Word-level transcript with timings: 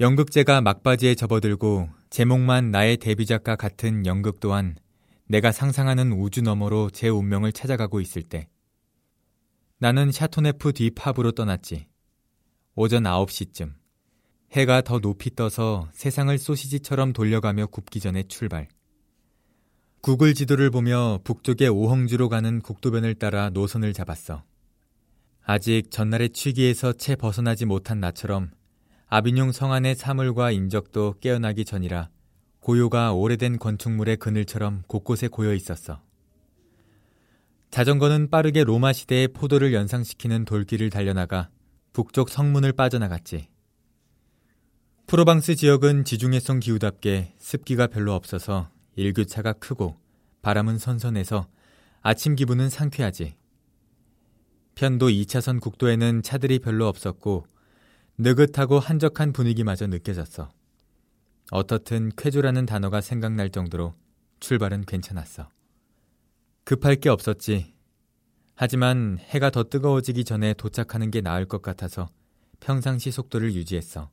연극제가 0.00 0.62
막바지에 0.62 1.14
접어들고 1.14 1.90
제목만 2.08 2.70
나의 2.70 2.96
데뷔작과 2.96 3.56
같은 3.56 4.06
연극 4.06 4.40
또한 4.40 4.74
내가 5.26 5.52
상상하는 5.52 6.12
우주 6.12 6.40
너머로 6.40 6.88
제 6.88 7.10
운명을 7.10 7.52
찾아가고 7.52 8.00
있을 8.00 8.22
때 8.22 8.48
나는 9.76 10.10
샤토네프 10.10 10.72
뒤 10.72 10.90
팝으로 10.90 11.32
떠났지. 11.32 11.86
오전 12.76 13.02
9시쯤 13.02 13.74
해가 14.52 14.80
더 14.80 15.00
높이 15.00 15.34
떠서 15.34 15.90
세상을 15.92 16.36
소시지처럼 16.38 17.12
돌려가며 17.12 17.66
굽기 17.66 18.00
전에 18.00 18.22
출발. 18.22 18.68
구글 20.00 20.32
지도를 20.32 20.70
보며 20.70 21.20
북쪽의 21.24 21.68
오헝주로 21.68 22.30
가는 22.30 22.62
국도변을 22.62 23.16
따라 23.16 23.50
노선을 23.50 23.92
잡았어. 23.92 24.44
아직 25.42 25.90
전날의 25.90 26.30
취기에서 26.30 26.94
채 26.94 27.16
벗어나지 27.16 27.66
못한 27.66 28.00
나처럼 28.00 28.50
아비뇽 29.12 29.50
성안의 29.50 29.96
사물과 29.96 30.52
인적도 30.52 31.16
깨어나기 31.18 31.64
전이라 31.64 32.10
고요가 32.60 33.12
오래된 33.12 33.58
건축물의 33.58 34.18
그늘처럼 34.18 34.84
곳곳에 34.86 35.26
고여 35.26 35.52
있었어. 35.54 36.00
자전거는 37.72 38.30
빠르게 38.30 38.62
로마 38.62 38.92
시대의 38.92 39.28
포도를 39.28 39.74
연상시키는 39.74 40.44
돌길을 40.44 40.90
달려나가 40.90 41.50
북쪽 41.92 42.28
성문을 42.28 42.72
빠져나갔지. 42.72 43.48
프로방스 45.08 45.56
지역은 45.56 46.04
지중해성 46.04 46.60
기후답게 46.60 47.34
습기가 47.36 47.88
별로 47.88 48.14
없어서 48.14 48.70
일교차가 48.94 49.54
크고 49.54 49.96
바람은 50.40 50.78
선선해서 50.78 51.48
아침 52.00 52.36
기분은 52.36 52.70
상쾌하지. 52.70 53.34
편도 54.76 55.08
2차선 55.08 55.60
국도에는 55.60 56.22
차들이 56.22 56.60
별로 56.60 56.86
없었고 56.86 57.50
느긋하고 58.22 58.78
한적한 58.78 59.32
분위기마저 59.32 59.86
느껴졌어. 59.86 60.50
어떻든 61.50 62.10
쾌조라는 62.18 62.66
단어가 62.66 63.00
생각날 63.00 63.48
정도로 63.48 63.94
출발은 64.40 64.84
괜찮았어. 64.84 65.48
급할 66.64 66.96
게 66.96 67.08
없었지. 67.08 67.72
하지만 68.54 69.16
해가 69.20 69.48
더 69.48 69.64
뜨거워지기 69.64 70.24
전에 70.24 70.52
도착하는 70.52 71.10
게 71.10 71.22
나을 71.22 71.46
것 71.46 71.62
같아서 71.62 72.10
평상시 72.60 73.10
속도를 73.10 73.54
유지했어. 73.54 74.10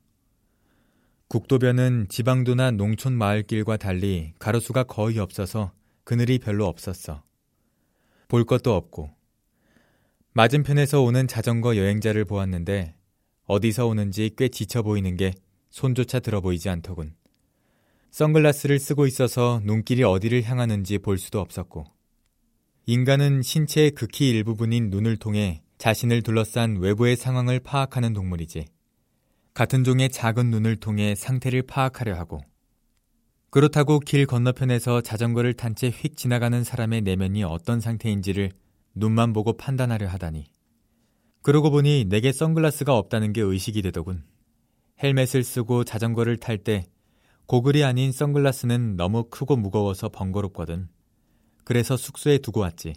국도변은 1.28 2.06
지방도나 2.08 2.70
농촌 2.70 3.12
마을길과 3.12 3.76
달리 3.76 4.32
가로수가 4.38 4.84
거의 4.84 5.18
없어서 5.18 5.72
그늘이 6.04 6.38
별로 6.38 6.66
없었어. 6.66 7.22
볼 8.26 8.46
것도 8.46 8.74
없고. 8.74 9.10
맞은편에서 10.32 11.02
오는 11.02 11.28
자전거 11.28 11.76
여행자를 11.76 12.24
보았는데 12.24 12.97
어디서 13.48 13.86
오는지 13.86 14.30
꽤 14.36 14.48
지쳐 14.48 14.82
보이는 14.82 15.16
게 15.16 15.32
손조차 15.70 16.20
들어 16.20 16.42
보이지 16.42 16.68
않더군. 16.68 17.14
선글라스를 18.10 18.78
쓰고 18.78 19.06
있어서 19.06 19.62
눈길이 19.64 20.04
어디를 20.04 20.42
향하는지 20.42 20.98
볼 20.98 21.16
수도 21.16 21.40
없었고. 21.40 21.84
인간은 22.84 23.40
신체의 23.40 23.92
극히 23.92 24.28
일부분인 24.28 24.90
눈을 24.90 25.16
통해 25.16 25.62
자신을 25.78 26.22
둘러싼 26.22 26.76
외부의 26.76 27.16
상황을 27.16 27.60
파악하는 27.60 28.12
동물이지. 28.12 28.66
같은 29.54 29.82
종의 29.82 30.10
작은 30.10 30.50
눈을 30.50 30.76
통해 30.76 31.14
상태를 31.14 31.62
파악하려 31.62 32.14
하고 32.16 32.42
그렇다고 33.50 33.98
길 33.98 34.26
건너편에서 34.26 35.00
자전거를 35.00 35.54
탄 35.54 35.74
채 35.74 35.88
휙 35.88 36.18
지나가는 36.18 36.62
사람의 36.62 37.00
내면이 37.00 37.44
어떤 37.44 37.80
상태인지를 37.80 38.52
눈만 38.94 39.32
보고 39.32 39.56
판단하려 39.56 40.06
하다니. 40.06 40.44
그러고 41.48 41.70
보니 41.70 42.04
내게 42.10 42.30
선글라스가 42.30 42.94
없다는 42.94 43.32
게 43.32 43.40
의식이 43.40 43.80
되더군. 43.80 44.22
헬멧을 45.02 45.42
쓰고 45.42 45.84
자전거를 45.84 46.36
탈 46.36 46.58
때 46.58 46.84
고글이 47.46 47.84
아닌 47.84 48.12
선글라스는 48.12 48.96
너무 48.96 49.30
크고 49.30 49.56
무거워서 49.56 50.10
번거롭거든. 50.10 50.90
그래서 51.64 51.96
숙소에 51.96 52.36
두고 52.36 52.60
왔지. 52.60 52.96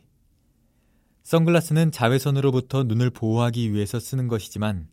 선글라스는 1.23 1.93
자외선으로부터 1.93 2.83
눈을 2.83 3.09
보호하기 3.11 3.71
위해서 3.71 4.01
쓰는 4.01 4.27
것이지만 4.27 4.89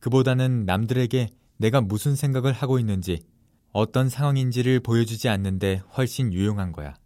그보다는 0.00 0.64
남들에게 0.64 1.28
내가 1.58 1.80
무슨 1.80 2.16
생각을 2.16 2.52
하고 2.52 2.80
있는지 2.80 3.20
어떤 3.70 4.08
상황인지를 4.08 4.80
보여주지 4.80 5.28
않는데 5.28 5.82
훨씬 5.96 6.32
유용한 6.32 6.72
거야. 6.72 6.96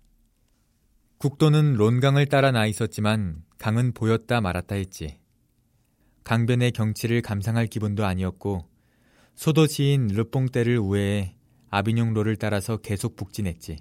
국도는 1.19 1.75
론강을 1.75 2.29
따라 2.31 2.51
나 2.51 2.65
있었지만 2.65 3.45
강은 3.59 3.93
보였다 3.93 4.41
말았다 4.41 4.77
했지. 4.77 5.21
강변의 6.25 6.73
경치를 6.73 7.23
감상할 7.23 7.67
기분도 7.67 8.05
아니었고 8.05 8.67
소도시인 9.35 10.09
르뽕떼를 10.09 10.79
우회해 10.79 11.37
아비뇽로를 11.71 12.37
따라서 12.37 12.77
계속 12.77 13.17
북진했지. 13.17 13.79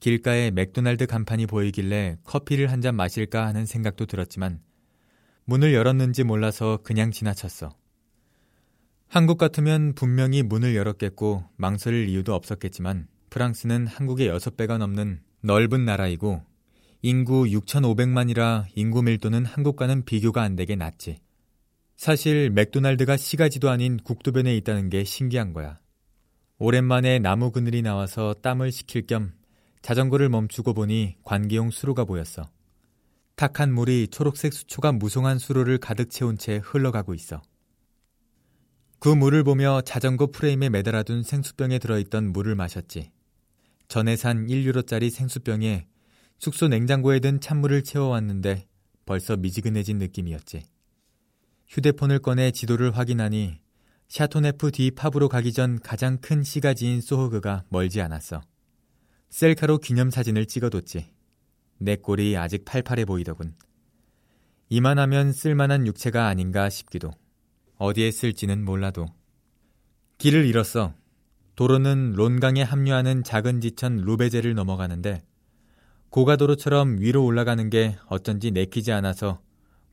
길가에 0.00 0.50
맥도날드 0.50 1.06
간판이 1.06 1.46
보이길래 1.46 2.18
커피를 2.24 2.70
한 2.70 2.80
잔 2.80 2.94
마실까 2.94 3.46
하는 3.46 3.66
생각도 3.66 4.06
들었지만 4.06 4.60
문을 5.44 5.74
열었는지 5.74 6.22
몰라서 6.24 6.78
그냥 6.82 7.10
지나쳤어. 7.10 7.70
한국 9.08 9.38
같으면 9.38 9.94
분명히 9.94 10.42
문을 10.42 10.74
열었겠고 10.76 11.44
망설일 11.56 12.08
이유도 12.08 12.34
없었겠지만 12.34 13.08
프랑스는 13.30 13.86
한국의 13.86 14.28
6배가 14.28 14.78
넘는 14.78 15.20
넓은 15.42 15.84
나라이고 15.84 16.42
인구 17.02 17.44
6,500만이라 17.44 18.64
인구 18.74 19.02
밀도는 19.02 19.44
한국과는 19.44 20.04
비교가 20.04 20.42
안 20.42 20.56
되게 20.56 20.74
낮지. 20.76 21.18
사실 21.96 22.50
맥도날드가 22.50 23.16
시가지도 23.16 23.70
아닌 23.70 23.96
국도변에 23.96 24.54
있다는 24.58 24.90
게 24.90 25.02
신기한 25.02 25.52
거야. 25.52 25.80
오랜만에 26.58 27.18
나무 27.18 27.50
그늘이 27.50 27.82
나와서 27.82 28.34
땀을 28.42 28.70
식힐 28.70 29.06
겸 29.06 29.32
자전거를 29.82 30.28
멈추고 30.28 30.74
보니 30.74 31.16
관계용 31.22 31.70
수로가 31.70 32.04
보였어. 32.04 32.50
탁한 33.36 33.72
물이 33.72 34.08
초록색 34.08 34.52
수초가 34.52 34.92
무성한 34.92 35.38
수로를 35.38 35.78
가득 35.78 36.10
채운 36.10 36.38
채 36.38 36.60
흘러가고 36.62 37.14
있어. 37.14 37.42
그 38.98 39.08
물을 39.08 39.44
보며 39.44 39.82
자전거 39.82 40.28
프레임에 40.28 40.70
매달아둔 40.70 41.22
생수병에 41.22 41.78
들어있던 41.78 42.32
물을 42.32 42.54
마셨지. 42.54 43.10
전에 43.88 44.16
산 44.16 44.46
1유로짜리 44.46 45.10
생수병에 45.10 45.86
숙소 46.38 46.68
냉장고에 46.68 47.20
든 47.20 47.40
찬물을 47.40 47.84
채워왔는데 47.84 48.66
벌써 49.04 49.36
미지근해진 49.36 49.98
느낌이었지. 49.98 50.64
휴대폰을 51.68 52.20
꺼내 52.20 52.50
지도를 52.50 52.96
확인하니 52.96 53.60
샤토네프 54.08 54.70
뒤 54.70 54.90
팝으로 54.92 55.28
가기 55.28 55.52
전 55.52 55.80
가장 55.80 56.18
큰 56.18 56.42
시가지인 56.42 57.00
소호그가 57.00 57.64
멀지 57.68 58.00
않았어. 58.00 58.40
셀카로 59.30 59.78
기념사진을 59.78 60.46
찍어뒀지. 60.46 61.10
내 61.78 61.96
꼴이 61.96 62.36
아직 62.36 62.64
팔팔해 62.64 63.04
보이더군. 63.04 63.54
이만하면 64.68 65.32
쓸만한 65.32 65.86
육체가 65.86 66.26
아닌가 66.26 66.70
싶기도. 66.70 67.10
어디에 67.78 68.10
쓸지는 68.10 68.64
몰라도. 68.64 69.06
길을 70.18 70.46
잃었어. 70.46 70.94
도로는 71.56 72.12
론강에 72.12 72.62
합류하는 72.62 73.24
작은 73.24 73.60
지천 73.60 73.96
루베제를 73.96 74.54
넘어가는데 74.54 75.22
고가도로처럼 76.10 77.00
위로 77.00 77.24
올라가는 77.24 77.68
게 77.70 77.96
어쩐지 78.08 78.50
내키지 78.50 78.92
않아서 78.92 79.40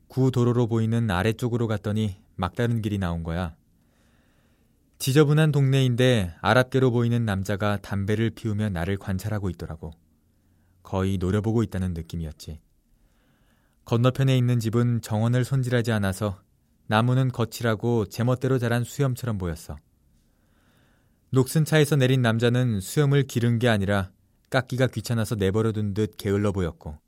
구도로로 0.08 0.66
보이는 0.66 1.10
아래쪽으로 1.10 1.66
갔더니 1.66 2.16
막다른 2.36 2.82
길이 2.82 2.98
나온 2.98 3.22
거야. 3.22 3.54
지저분한 4.98 5.52
동네인데 5.52 6.34
아랍계로 6.40 6.90
보이는 6.90 7.24
남자가 7.24 7.76
담배를 7.78 8.30
피우며 8.30 8.70
나를 8.70 8.96
관찰하고 8.96 9.50
있더라고. 9.50 9.92
거의 10.82 11.18
노려보고 11.18 11.62
있다는 11.62 11.94
느낌이었지. 11.94 12.60
건너편에 13.84 14.36
있는 14.36 14.60
집은 14.60 15.02
정원을 15.02 15.44
손질하지 15.44 15.92
않아서 15.92 16.40
나무는 16.86 17.30
거칠하고 17.30 18.06
제멋대로 18.06 18.58
자란 18.58 18.84
수염처럼 18.84 19.38
보였어. 19.38 19.76
녹슨 21.30 21.64
차에서 21.64 21.96
내린 21.96 22.22
남자는 22.22 22.80
수염을 22.80 23.24
기른 23.24 23.58
게 23.58 23.68
아니라 23.68 24.10
깎기가 24.50 24.86
귀찮아서 24.86 25.34
내버려둔 25.34 25.92
듯 25.94 26.16
게을러 26.16 26.52
보였고. 26.52 26.98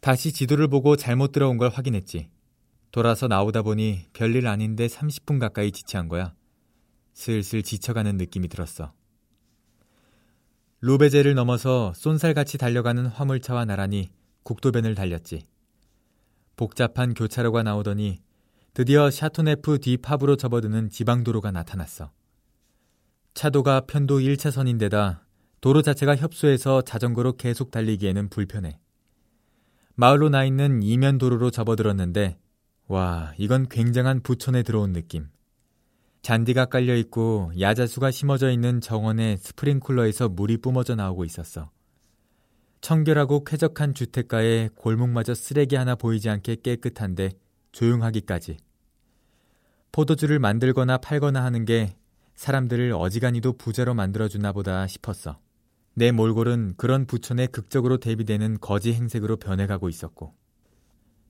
다시 0.00 0.32
지도를 0.32 0.68
보고 0.68 0.96
잘못 0.96 1.32
들어온 1.32 1.56
걸 1.58 1.70
확인했지. 1.70 2.28
돌아서 2.90 3.26
나오다 3.28 3.62
보니 3.62 4.06
별일 4.12 4.46
아닌데 4.46 4.86
30분 4.86 5.38
가까이 5.38 5.72
지체한 5.72 6.08
거야. 6.08 6.34
슬슬 7.12 7.62
지쳐가는 7.62 8.16
느낌이 8.16 8.48
들었어. 8.48 8.92
루베제를 10.80 11.34
넘어서 11.34 11.92
쏜살같이 11.94 12.56
달려가는 12.56 13.06
화물차와 13.06 13.64
나란히 13.64 14.10
국도변을 14.44 14.94
달렸지. 14.94 15.42
복잡한 16.56 17.14
교차로가 17.14 17.64
나오더니 17.64 18.20
드디어 18.74 19.10
샤토네프 19.10 19.80
뒤 19.80 19.96
팝으로 19.96 20.36
접어드는 20.36 20.90
지방도로가 20.90 21.50
나타났어. 21.50 22.12
차도가 23.34 23.82
편도 23.82 24.20
1차선인데다 24.20 25.20
도로 25.60 25.82
자체가 25.82 26.14
협소해서 26.14 26.82
자전거로 26.82 27.36
계속 27.36 27.72
달리기에는 27.72 28.28
불편해. 28.28 28.78
마을로 30.00 30.28
나 30.28 30.44
있는 30.44 30.80
이면 30.84 31.18
도로로 31.18 31.50
접어들었는데 31.50 32.38
와, 32.86 33.32
이건 33.36 33.68
굉장한 33.68 34.20
부천에 34.20 34.62
들어온 34.62 34.92
느낌. 34.92 35.26
잔디가 36.22 36.66
깔려 36.66 36.94
있고 36.98 37.50
야자수가 37.58 38.12
심어져 38.12 38.52
있는 38.52 38.80
정원의 38.80 39.38
스프링쿨러에서 39.38 40.28
물이 40.28 40.58
뿜어져 40.58 40.94
나오고 40.94 41.24
있었어. 41.24 41.72
청결하고 42.80 43.42
쾌적한 43.42 43.92
주택가에 43.92 44.68
골목마저 44.76 45.34
쓰레기 45.34 45.74
하나 45.74 45.96
보이지 45.96 46.30
않게 46.30 46.58
깨끗한데 46.62 47.32
조용하기까지. 47.72 48.56
포도주를 49.90 50.38
만들거나 50.38 50.98
팔거나 50.98 51.42
하는 51.42 51.64
게 51.64 51.96
사람들을 52.36 52.92
어지간히도 52.92 53.54
부자로 53.54 53.94
만들어주나 53.94 54.52
보다 54.52 54.86
싶었어. 54.86 55.40
내 55.98 56.12
몰골은 56.12 56.74
그런 56.76 57.06
부촌에 57.06 57.48
극적으로 57.48 57.96
대비되는 57.96 58.58
거지 58.60 58.94
행색으로 58.94 59.36
변해가고 59.36 59.88
있었고. 59.88 60.32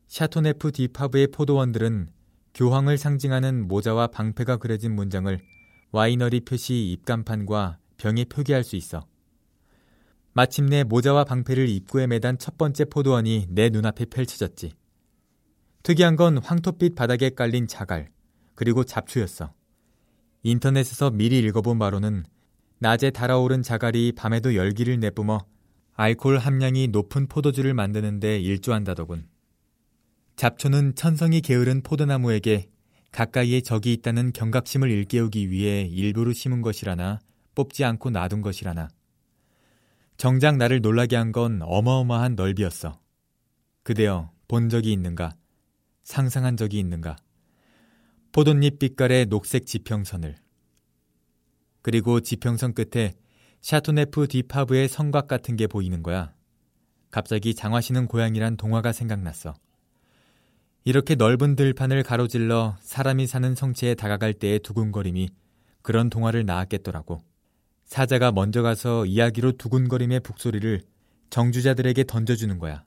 Châteauneuf-du-Pape의 0.08 1.28
포도원들은 1.28 2.10
교황을 2.52 2.98
상징하는 2.98 3.66
모자와 3.66 4.08
방패가 4.08 4.58
그려진 4.58 4.94
문장을 4.94 5.40
와이너리 5.90 6.40
표시 6.40 6.92
입간판과 6.92 7.78
병에 7.96 8.26
표기할 8.26 8.62
수 8.62 8.76
있어. 8.76 9.06
마침내 10.34 10.84
모자와 10.84 11.24
방패를 11.24 11.66
입구에 11.66 12.06
매단 12.06 12.36
첫 12.36 12.58
번째 12.58 12.84
포도원이 12.84 13.46
내 13.48 13.70
눈앞에 13.70 14.04
펼쳐졌지. 14.04 14.74
특이한 15.82 16.16
건 16.16 16.36
황토빛 16.36 16.94
바닥에 16.94 17.30
깔린 17.30 17.68
자갈, 17.68 18.10
그리고 18.54 18.84
잡초였어. 18.84 19.50
인터넷에서 20.42 21.08
미리 21.08 21.38
읽어본 21.38 21.78
바로는 21.78 22.24
낮에 22.80 23.10
달아오른 23.10 23.62
자갈이 23.62 24.12
밤에도 24.12 24.54
열기를 24.54 25.00
내뿜어 25.00 25.44
알코올 25.94 26.38
함량이 26.38 26.88
높은 26.88 27.26
포도주를 27.26 27.74
만드는 27.74 28.20
데 28.20 28.38
일조한다더군. 28.38 29.26
잡초는 30.36 30.94
천성이 30.94 31.40
게으른 31.40 31.82
포도나무에게 31.82 32.68
가까이에 33.10 33.62
적이 33.62 33.94
있다는 33.94 34.32
경각심을 34.32 34.90
일깨우기 34.90 35.50
위해 35.50 35.82
일부러 35.82 36.32
심은 36.32 36.62
것이라나 36.62 37.18
뽑지 37.56 37.84
않고 37.84 38.10
놔둔 38.10 38.42
것이라나. 38.42 38.88
정작 40.16 40.56
나를 40.56 40.80
놀라게 40.80 41.16
한 41.16 41.32
건 41.32 41.60
어마어마한 41.62 42.36
넓이였어. 42.36 43.00
그대여 43.82 44.30
본 44.46 44.68
적이 44.68 44.92
있는가? 44.92 45.34
상상한 46.04 46.56
적이 46.56 46.78
있는가? 46.78 47.16
포도잎 48.30 48.78
빛깔의 48.78 49.26
녹색 49.26 49.66
지평선을. 49.66 50.36
그리고 51.88 52.20
지평선 52.20 52.74
끝에 52.74 53.14
샤토네프 53.62 54.28
디파브의 54.28 54.88
성곽 54.88 55.26
같은 55.26 55.56
게 55.56 55.66
보이는 55.66 56.02
거야. 56.02 56.34
갑자기 57.10 57.54
장화시는 57.54 58.08
고양이란 58.08 58.58
동화가 58.58 58.92
생각났어. 58.92 59.54
이렇게 60.84 61.14
넓은 61.14 61.56
들판을 61.56 62.02
가로질러 62.02 62.76
사람이 62.82 63.26
사는 63.26 63.54
성체에 63.54 63.94
다가갈 63.94 64.34
때의 64.34 64.58
두근거림이 64.58 65.30
그런 65.80 66.10
동화를 66.10 66.44
낳았겠더라고. 66.44 67.22
사자가 67.86 68.32
먼저 68.32 68.60
가서 68.60 69.06
이야기로 69.06 69.52
두근거림의 69.52 70.20
북소리를 70.20 70.82
정주자들에게 71.30 72.04
던져주는 72.04 72.58
거야. 72.58 72.84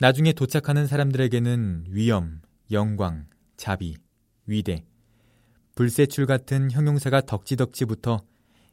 나중에 0.00 0.32
도착하는 0.32 0.88
사람들에게는 0.88 1.84
위엄, 1.90 2.40
영광, 2.72 3.26
자비, 3.56 3.94
위대, 4.46 4.84
불세출 5.74 6.26
같은 6.26 6.70
형용사가 6.70 7.22
덕지덕지부터 7.22 8.22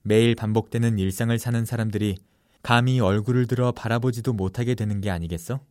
매일 0.03 0.35
반복되는 0.35 0.99
일상을 0.99 1.37
사는 1.39 1.65
사람들이 1.65 2.17
감히 2.61 2.99
얼굴을 2.99 3.47
들어 3.47 3.71
바라보지도 3.71 4.33
못하게 4.33 4.75
되는 4.75 5.01
게 5.01 5.09
아니겠어? 5.09 5.61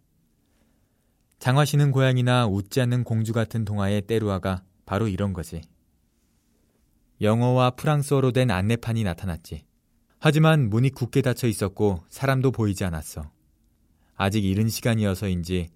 장화시는 1.38 1.92
고양이나 1.92 2.46
웃지 2.46 2.80
않는 2.80 3.04
공주 3.04 3.32
같은 3.32 3.64
동화의 3.64 4.02
때루아가 4.02 4.62
바로 4.84 5.08
이런 5.08 5.32
거지. 5.32 5.62
영어와 7.20 7.70
프랑스어로 7.70 8.32
된 8.32 8.50
안내판이 8.50 9.04
나타났지. 9.04 9.64
하지만 10.18 10.68
문이 10.68 10.90
굳게 10.90 11.22
닫혀 11.22 11.46
있었고 11.46 12.04
사람도 12.08 12.50
보이지 12.50 12.84
않았어. 12.84 13.30
아직 14.16 14.44
이른 14.44 14.68
시간이어서인지 14.68 15.68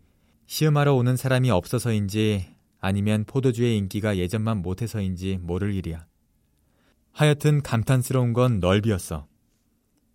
시음하러 0.47 0.95
오는 0.95 1.17
사람이 1.17 1.51
없어서인지 1.51 2.54
아니면 2.85 3.25
포도주의 3.25 3.79
인기가 3.79 4.19
예전만 4.19 4.59
못해서인지 4.59 5.39
모를 5.41 5.73
일이야. 5.73 6.07
하여튼 7.13 7.63
감탄스러운 7.63 8.35
건 8.35 8.61
넓이었어. 8.61 9.27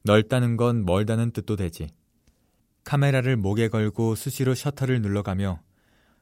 넓다는 0.04 0.56
건 0.56 0.86
멀다는 0.86 1.32
뜻도 1.32 1.56
되지. 1.56 1.90
카메라를 2.84 3.38
목에 3.38 3.70
걸고 3.70 4.14
수시로 4.14 4.54
셔터를 4.54 5.02
눌러가며 5.02 5.64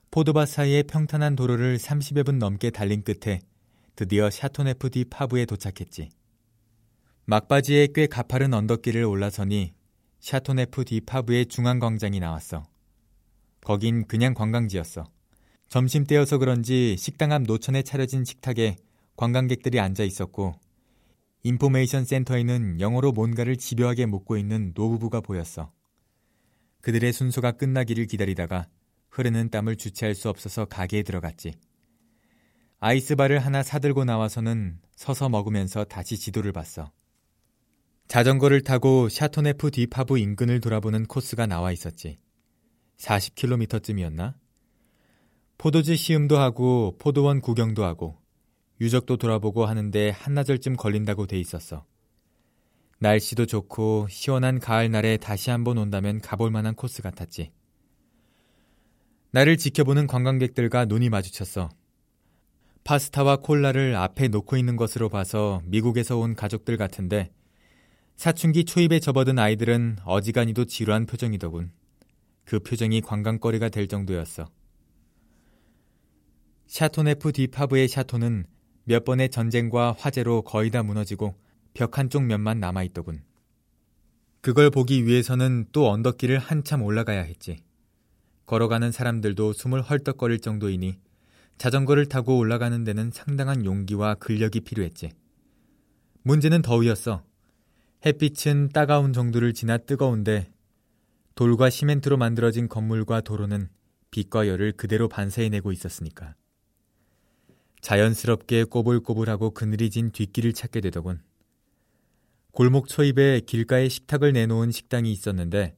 포도밭 0.09 0.47
사이의 0.47 0.83
평탄한 0.83 1.35
도로를 1.35 1.77
30여 1.79 2.25
분 2.25 2.39
넘게 2.39 2.69
달린 2.69 3.03
끝에 3.03 3.41
드디어 3.97 4.29
샤토네프 4.29 4.89
뒤 4.91 5.03
파프에 5.03 5.43
도착했지. 5.43 6.11
막바지에 7.25 7.89
꽤 7.93 8.07
가파른 8.07 8.53
언덕길을 8.53 9.03
올라서니 9.03 9.73
샤토네프 10.21 10.85
뒤 10.85 11.01
파프의 11.01 11.47
중앙광장이 11.47 12.21
나왔어. 12.21 12.63
거긴 13.65 14.07
그냥 14.07 14.33
관광지였어. 14.33 15.16
점심때여서 15.69 16.37
그런지 16.37 16.95
식당 16.97 17.31
앞 17.31 17.43
노천에 17.43 17.81
차려진 17.81 18.23
식탁에 18.23 18.77
관광객들이 19.15 19.79
앉아 19.79 20.03
있었고 20.03 20.59
인포메이션 21.43 22.05
센터에는 22.05 22.79
영어로 22.79 23.11
뭔가를 23.11 23.57
집요하게 23.57 24.05
묻고 24.05 24.37
있는 24.37 24.71
노부부가 24.75 25.21
보였어. 25.21 25.71
그들의 26.81 27.11
순서가 27.11 27.53
끝나기를 27.53 28.05
기다리다가 28.05 28.67
흐르는 29.09 29.49
땀을 29.49 29.75
주체할 29.75 30.15
수 30.15 30.29
없어서 30.29 30.65
가게에 30.65 31.03
들어갔지. 31.03 31.53
아이스바를 32.79 33.39
하나 33.39 33.63
사들고 33.63 34.05
나와서는 34.05 34.79
서서 34.95 35.29
먹으면서 35.29 35.83
다시 35.83 36.17
지도를 36.17 36.51
봤어. 36.51 36.91
자전거를 38.07 38.61
타고 38.61 39.09
샤토네프 39.09 39.71
뒤파부 39.71 40.17
인근을 40.17 40.61
돌아보는 40.61 41.05
코스가 41.07 41.45
나와 41.45 41.71
있었지. 41.71 42.19
40km쯤이었나? 42.97 44.35
포도지 45.57 45.95
시음도 45.97 46.37
하고 46.37 46.95
포도원 46.99 47.41
구경도 47.41 47.83
하고 47.83 48.17
유적도 48.79 49.17
돌아보고 49.17 49.65
하는데 49.65 50.11
한나절쯤 50.11 50.75
걸린다고 50.75 51.25
돼 51.25 51.39
있었어. 51.39 51.83
날씨도 52.99 53.47
좋고 53.47 54.07
시원한 54.09 54.59
가을날에 54.59 55.17
다시 55.17 55.49
한번 55.49 55.79
온다면 55.79 56.21
가볼 56.21 56.51
만한 56.51 56.75
코스 56.75 57.01
같았지. 57.01 57.51
나를 59.31 59.57
지켜보는 59.57 60.05
관광객들과 60.05 60.85
눈이 60.85 61.09
마주쳤어. 61.09 61.69
파스타와 62.83 63.37
콜라를 63.37 63.95
앞에 63.95 64.27
놓고 64.27 64.57
있는 64.57 64.75
것으로 64.75 65.09
봐서 65.09 65.61
미국에서 65.65 66.17
온 66.17 66.35
가족들 66.35 66.77
같은데 66.77 67.31
사춘기 68.15 68.63
초입에 68.63 68.99
접어든 68.99 69.39
아이들은 69.39 69.97
어지간히도 70.05 70.65
지루한 70.65 71.07
표정이더군. 71.07 71.71
그 72.45 72.59
표정이 72.59 73.01
관광거리가 73.01 73.69
될 73.69 73.87
정도였어. 73.87 74.47
샤토네프 76.67 77.31
디파브의 77.31 77.87
샤토는 77.87 78.45
몇 78.83 79.05
번의 79.05 79.29
전쟁과 79.29 79.95
화재로 79.97 80.41
거의 80.41 80.69
다 80.69 80.83
무너지고 80.83 81.35
벽 81.73 81.97
한쪽 81.97 82.23
면만 82.23 82.59
남아 82.59 82.83
있더군. 82.83 83.21
그걸 84.41 84.69
보기 84.69 85.05
위해서는 85.05 85.65
또 85.71 85.89
언덕길을 85.89 86.39
한참 86.39 86.83
올라가야 86.83 87.21
했지. 87.21 87.63
걸어가는 88.45 88.91
사람들도 88.91 89.53
숨을 89.53 89.81
헐떡거릴 89.81 90.39
정도이니 90.39 90.99
자전거를 91.57 92.05
타고 92.05 92.37
올라가는 92.37 92.83
데는 92.83 93.11
상당한 93.11 93.65
용기와 93.65 94.15
근력이 94.15 94.61
필요했지. 94.61 95.11
문제는 96.23 96.61
더위였어. 96.61 97.23
햇빛은 98.05 98.69
따가운 98.69 99.11
정도를 99.13 99.53
지나 99.53 99.77
뜨거운데 99.77 100.51
돌과 101.35 101.69
시멘트로 101.69 102.17
만들어진 102.17 102.67
건물과 102.67 103.21
도로는 103.21 103.69
빛과 104.11 104.47
열을 104.47 104.73
그대로 104.73 105.07
반사해내고 105.07 105.71
있었으니까. 105.71 106.35
자연스럽게 107.81 108.65
꼬불꼬불하고 108.65 109.51
그늘이 109.51 109.89
진 109.89 110.11
뒷길을 110.11 110.53
찾게 110.53 110.81
되더군. 110.81 111.21
골목 112.51 112.87
초입에 112.87 113.41
길가에 113.41 113.87
식탁을 113.87 114.33
내놓은 114.33 114.71
식당이 114.71 115.11
있었는데 115.11 115.77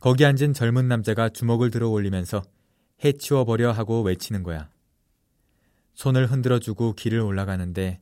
거기 0.00 0.24
앉은 0.24 0.52
젊은 0.52 0.88
남자가 0.88 1.28
주먹을 1.28 1.70
들어 1.70 1.88
올리면서 1.88 2.42
해치워 3.04 3.44
버려 3.44 3.70
하고 3.70 4.02
외치는 4.02 4.42
거야. 4.42 4.68
손을 5.94 6.26
흔들어 6.26 6.58
주고 6.58 6.92
길을 6.92 7.20
올라가는데 7.20 8.00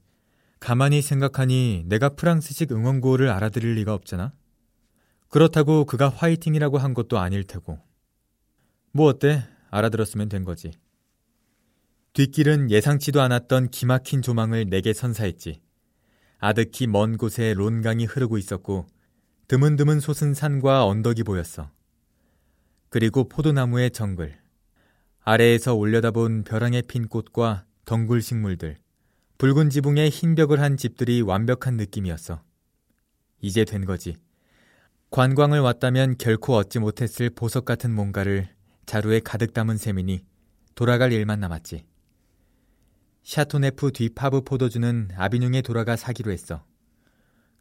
가만히 0.60 1.02
생각하니 1.02 1.84
내가 1.86 2.10
프랑스식 2.10 2.72
응원구호를 2.72 3.28
알아들을 3.28 3.74
리가 3.74 3.94
없잖아? 3.94 4.32
그렇다고 5.28 5.84
그가 5.84 6.08
화이팅이라고 6.08 6.78
한 6.78 6.94
것도 6.94 7.18
아닐 7.18 7.44
테고. 7.44 7.78
뭐 8.92 9.08
어때? 9.08 9.44
알아들었으면 9.70 10.28
된 10.28 10.44
거지. 10.44 10.72
뒷길은 12.16 12.70
예상치도 12.70 13.20
않았던 13.20 13.68
기막힌 13.68 14.22
조망을 14.22 14.70
내게 14.70 14.94
선사했지. 14.94 15.60
아득히 16.38 16.86
먼 16.86 17.18
곳에 17.18 17.52
론강이 17.52 18.06
흐르고 18.06 18.38
있었고 18.38 18.86
드문드문 19.48 20.00
솟은 20.00 20.32
산과 20.32 20.86
언덕이 20.86 21.24
보였어. 21.24 21.70
그리고 22.88 23.28
포도나무의 23.28 23.90
정글. 23.90 24.34
아래에서 25.24 25.74
올려다본 25.74 26.44
벼랑에 26.44 26.80
핀 26.80 27.06
꽃과 27.06 27.66
덩굴 27.84 28.22
식물들, 28.22 28.78
붉은 29.36 29.68
지붕에 29.68 30.08
흰 30.08 30.34
벽을 30.36 30.58
한 30.58 30.78
집들이 30.78 31.20
완벽한 31.20 31.76
느낌이었어. 31.76 32.40
이제 33.42 33.66
된 33.66 33.84
거지. 33.84 34.16
관광을 35.10 35.60
왔다면 35.60 36.16
결코 36.16 36.54
얻지 36.56 36.78
못했을 36.78 37.28
보석 37.28 37.66
같은 37.66 37.94
뭔가를 37.94 38.48
자루에 38.86 39.20
가득 39.20 39.52
담은 39.52 39.76
셈이니 39.76 40.24
돌아갈 40.74 41.12
일만 41.12 41.40
남았지. 41.40 41.84
샤토네프 43.26 43.90
뒤 43.90 44.08
파프 44.08 44.42
포도주는 44.42 45.08
아비뇽에 45.16 45.60
돌아가 45.60 45.96
사기로 45.96 46.30
했어. 46.30 46.64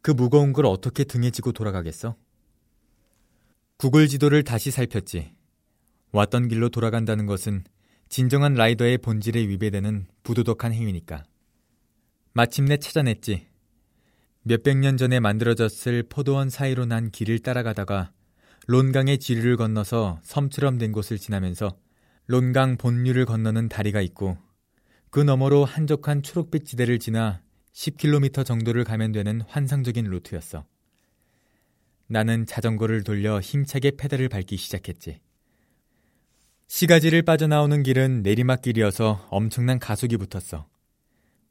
그 0.00 0.12
무거운 0.12 0.52
걸 0.52 0.64
어떻게 0.64 1.02
등에 1.02 1.30
지고 1.30 1.50
돌아가겠어? 1.50 2.14
구글 3.76 4.06
지도를 4.06 4.44
다시 4.44 4.70
살폈지. 4.70 5.34
왔던 6.12 6.46
길로 6.46 6.68
돌아간다는 6.68 7.26
것은 7.26 7.64
진정한 8.08 8.54
라이더의 8.54 8.98
본질에 8.98 9.40
위배되는 9.48 10.06
부도덕한 10.22 10.72
행위니까. 10.72 11.24
마침내 12.32 12.76
찾아냈지. 12.76 13.48
몇백 14.42 14.76
년 14.76 14.96
전에 14.96 15.18
만들어졌을 15.18 16.04
포도원 16.04 16.48
사이로 16.48 16.86
난 16.86 17.10
길을 17.10 17.40
따라가다가 17.40 18.12
론강의 18.68 19.18
지류를 19.18 19.56
건너서 19.56 20.20
섬처럼 20.22 20.78
된 20.78 20.92
곳을 20.92 21.18
지나면서 21.18 21.76
론강 22.28 22.76
본류를 22.76 23.24
건너는 23.24 23.68
다리가 23.68 24.00
있고 24.02 24.38
그 25.10 25.20
너머로 25.20 25.64
한적한 25.64 26.22
초록빛 26.22 26.66
지대를 26.66 26.98
지나 26.98 27.42
10km 27.72 28.44
정도를 28.44 28.84
가면 28.84 29.12
되는 29.12 29.40
환상적인 29.42 30.04
루트였어. 30.06 30.66
나는 32.06 32.46
자전거를 32.46 33.02
돌려 33.04 33.40
힘차게 33.40 33.92
페달을 33.92 34.28
밟기 34.28 34.56
시작했지. 34.56 35.20
시가지를 36.68 37.22
빠져나오는 37.22 37.82
길은 37.82 38.22
내리막길이어서 38.22 39.28
엄청난 39.30 39.78
가속이 39.78 40.16
붙었어. 40.16 40.66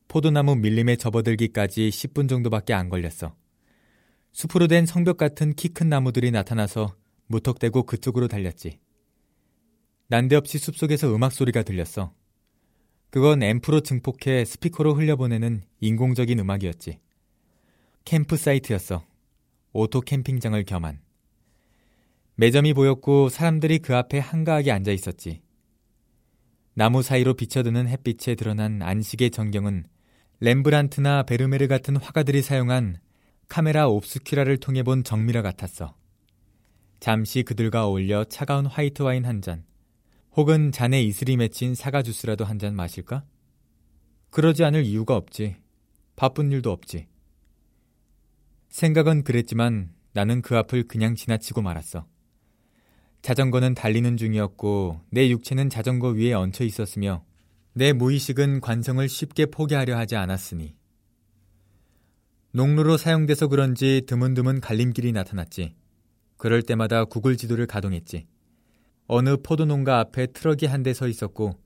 포도나무 0.08 0.56
밀림에 0.56 0.96
접어들기까지 0.98 1.90
10분 1.90 2.30
정도밖에 2.30 2.74
안 2.74 2.90
걸렸어. 2.90 3.36
숲으로 4.32 4.68
된 4.68 4.86
성벽 4.86 5.18
같은 5.18 5.54
키 5.54 5.70
큰 5.70 5.90
나무들이 5.90 6.32
나타나서 6.32 6.96
무턱대고 7.28 7.84
그쪽으로 7.84 8.28
달렸지. 8.28 8.80
난데없이 10.08 10.58
숲속에서 10.60 11.14
음악 11.16 11.32
소리가 11.32 11.64
들렸어. 11.64 12.14
그건 13.16 13.42
앰프로 13.44 13.80
증폭해 13.80 14.44
스피커로 14.44 14.94
흘려보내는 14.94 15.64
인공적인 15.80 16.38
음악이었지. 16.38 17.00
camp 18.04 18.36
site였어. 18.36 19.06
오토 19.72 20.02
캠핑장을 20.02 20.62
겸한. 20.66 21.00
매점이 22.36 22.74
보였고 22.74 23.30
사람들이 23.30 23.80
그 23.80 23.96
앞에 23.96 24.20
한가하게 24.20 24.74
앉아 24.74 24.92
있었지. 24.92 25.42
나무 26.74 27.02
사이로 27.02 27.36
비쳐드는 27.36 27.88
햇빛에 27.88 28.36
드러난 28.36 28.82
안식의 28.82 29.32
전경은 29.32 29.86
렘브란트나 30.42 31.24
베르메르 31.24 31.70
같은 31.70 31.96
화가들이 31.96 32.42
사용한 32.42 32.98
카메라 33.48 33.88
옵스큐라를 33.88 34.58
통해 34.58 34.84
본 34.84 35.06
정미라 35.06 35.42
같았어. 35.42 35.96
잠시 37.00 37.44
그들과 37.44 37.88
어울려 37.88 38.26
차가운 38.26 38.66
화이트 38.66 39.04
와인 39.04 39.24
한 39.24 39.42
잔, 39.42 39.64
혹은 40.36 40.72
잔에 40.72 41.02
이슬이 41.02 41.38
맺힌 41.38 41.76
사과 41.76 42.04
주스라도 42.04 42.44
한 42.44 42.60
잔 42.60 42.76
마실까? 42.76 43.24
그러지 44.32 44.64
않을 44.66 44.84
이유가 44.84 45.16
없지. 45.16 45.56
바쁜 46.16 46.52
일도 46.52 46.72
없지. 46.72 47.08
생각은 48.70 49.24
그랬지만 49.24 49.94
나는 50.14 50.42
그 50.42 50.58
앞을 50.58 50.88
그냥 50.88 51.16
지나치고 51.16 51.62
말았어. 51.62 52.06
자전거는 53.22 53.76
달리는 53.76 54.18
중이었고 54.18 55.02
내 55.10 55.30
육체는 55.30 55.70
자전거 55.70 56.10
위에 56.10 56.34
얹혀 56.34 56.64
있었으며 56.66 57.24
내 57.74 57.94
무의식은 57.94 58.62
관성을 58.62 59.08
쉽게 59.08 59.48
포기하려 59.48 59.98
하지 59.98 60.16
않았으니. 60.16 60.76
농로로 62.52 62.98
사용돼서 62.98 63.48
그런지 63.48 64.04
드문드문 64.06 64.62
갈림길이 64.62 65.12
나타났지. 65.12 65.76
그럴 66.38 66.62
때마다 66.62 67.06
구글 67.06 67.36
지도를 67.38 67.68
가동했지. 67.68 68.28
어느 69.08 69.38
포도농가 69.38 70.00
앞에 70.00 70.28
트럭이 70.28 70.66
한 70.66 70.84
대 70.84 70.92
서 70.94 71.08
있었고 71.08 71.60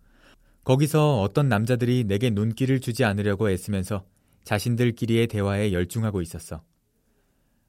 거기서 0.64 1.22
어떤 1.22 1.50
남자들이 1.50 2.04
내게 2.06 2.30
눈길을 2.30 2.80
주지 2.80 3.04
않으려고 3.04 3.50
애쓰면서 3.50 4.06
자신들끼리의 4.44 5.28
대화에 5.28 5.72
열중하고 5.72 6.22
있었어. 6.22 6.64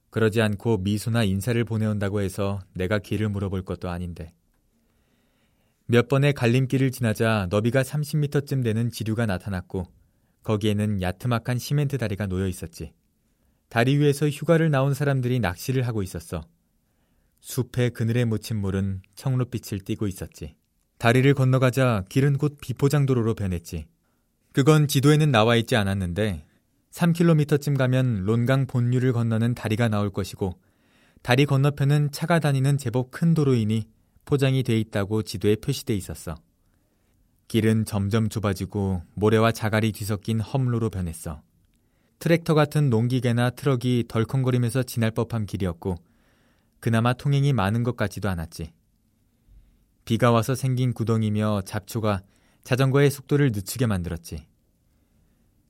그러지 0.09 0.41
않고 0.41 0.79
미소나 0.79 1.23
인사를 1.23 1.63
보내온다고 1.63 2.21
해서 2.21 2.59
내가 2.73 2.99
길을 2.99 3.29
물어볼 3.29 3.63
것도 3.63 3.89
아닌데. 3.89 4.33
몇 5.85 6.07
번의 6.09 6.33
갈림길을 6.33 6.91
지나자 6.91 7.47
너비가 7.49 7.81
30m쯤 7.81 8.63
되는 8.63 8.89
지류가 8.89 9.25
나타났고 9.25 9.85
거기에는 10.43 11.01
야트막한 11.01 11.59
시멘트 11.59 11.97
다리가 11.97 12.27
놓여 12.27 12.47
있었지. 12.47 12.93
다리 13.69 13.97
위에서 13.97 14.27
휴가를 14.27 14.69
나온 14.69 14.93
사람들이 14.93 15.39
낚시를 15.39 15.87
하고 15.87 16.03
있었어. 16.03 16.41
숲의 17.41 17.91
그늘에 17.91 18.25
묻힌 18.25 18.57
물은 18.57 19.01
청록빛을 19.15 19.79
띠고 19.79 20.07
있었지. 20.07 20.55
다리를 20.97 21.33
건너가자 21.33 22.05
길은 22.09 22.37
곧 22.37 22.57
비포장도로로 22.61 23.33
변했지. 23.33 23.85
그건 24.53 24.87
지도에는 24.87 25.31
나와 25.31 25.55
있지 25.55 25.75
않았는데 25.75 26.45
3km쯤 26.91 27.77
가면 27.77 28.25
론강 28.25 28.67
본류를 28.67 29.13
건너는 29.13 29.55
다리가 29.55 29.87
나올 29.87 30.11
것이고 30.11 30.59
다리 31.21 31.45
건너편은 31.45 32.11
차가 32.11 32.39
다니는 32.39 32.77
제법 32.77 33.11
큰 33.11 33.33
도로이니 33.33 33.87
포장이 34.25 34.63
돼 34.63 34.79
있다고 34.79 35.23
지도에 35.23 35.55
표시돼 35.55 35.95
있었어. 35.95 36.35
길은 37.47 37.85
점점 37.85 38.29
좁아지고 38.29 39.03
모래와 39.15 39.51
자갈이 39.51 39.91
뒤섞인 39.91 40.39
험로로 40.39 40.89
변했어. 40.89 41.41
트랙터 42.19 42.53
같은 42.53 42.89
농기계나 42.89 43.49
트럭이 43.51 44.05
덜컹거리면서 44.07 44.83
지날 44.83 45.11
법한 45.11 45.47
길이었고 45.47 45.97
그나마 46.81 47.13
통행이 47.13 47.53
많은 47.53 47.83
것 47.83 47.95
같지도 47.95 48.27
않았지. 48.27 48.73
비가 50.03 50.31
와서 50.31 50.55
생긴 50.55 50.93
구덩이며 50.93 51.61
잡초가 51.61 52.23
자전거의 52.63 53.11
속도를 53.11 53.51
늦추게 53.53 53.85
만들었지. 53.85 54.47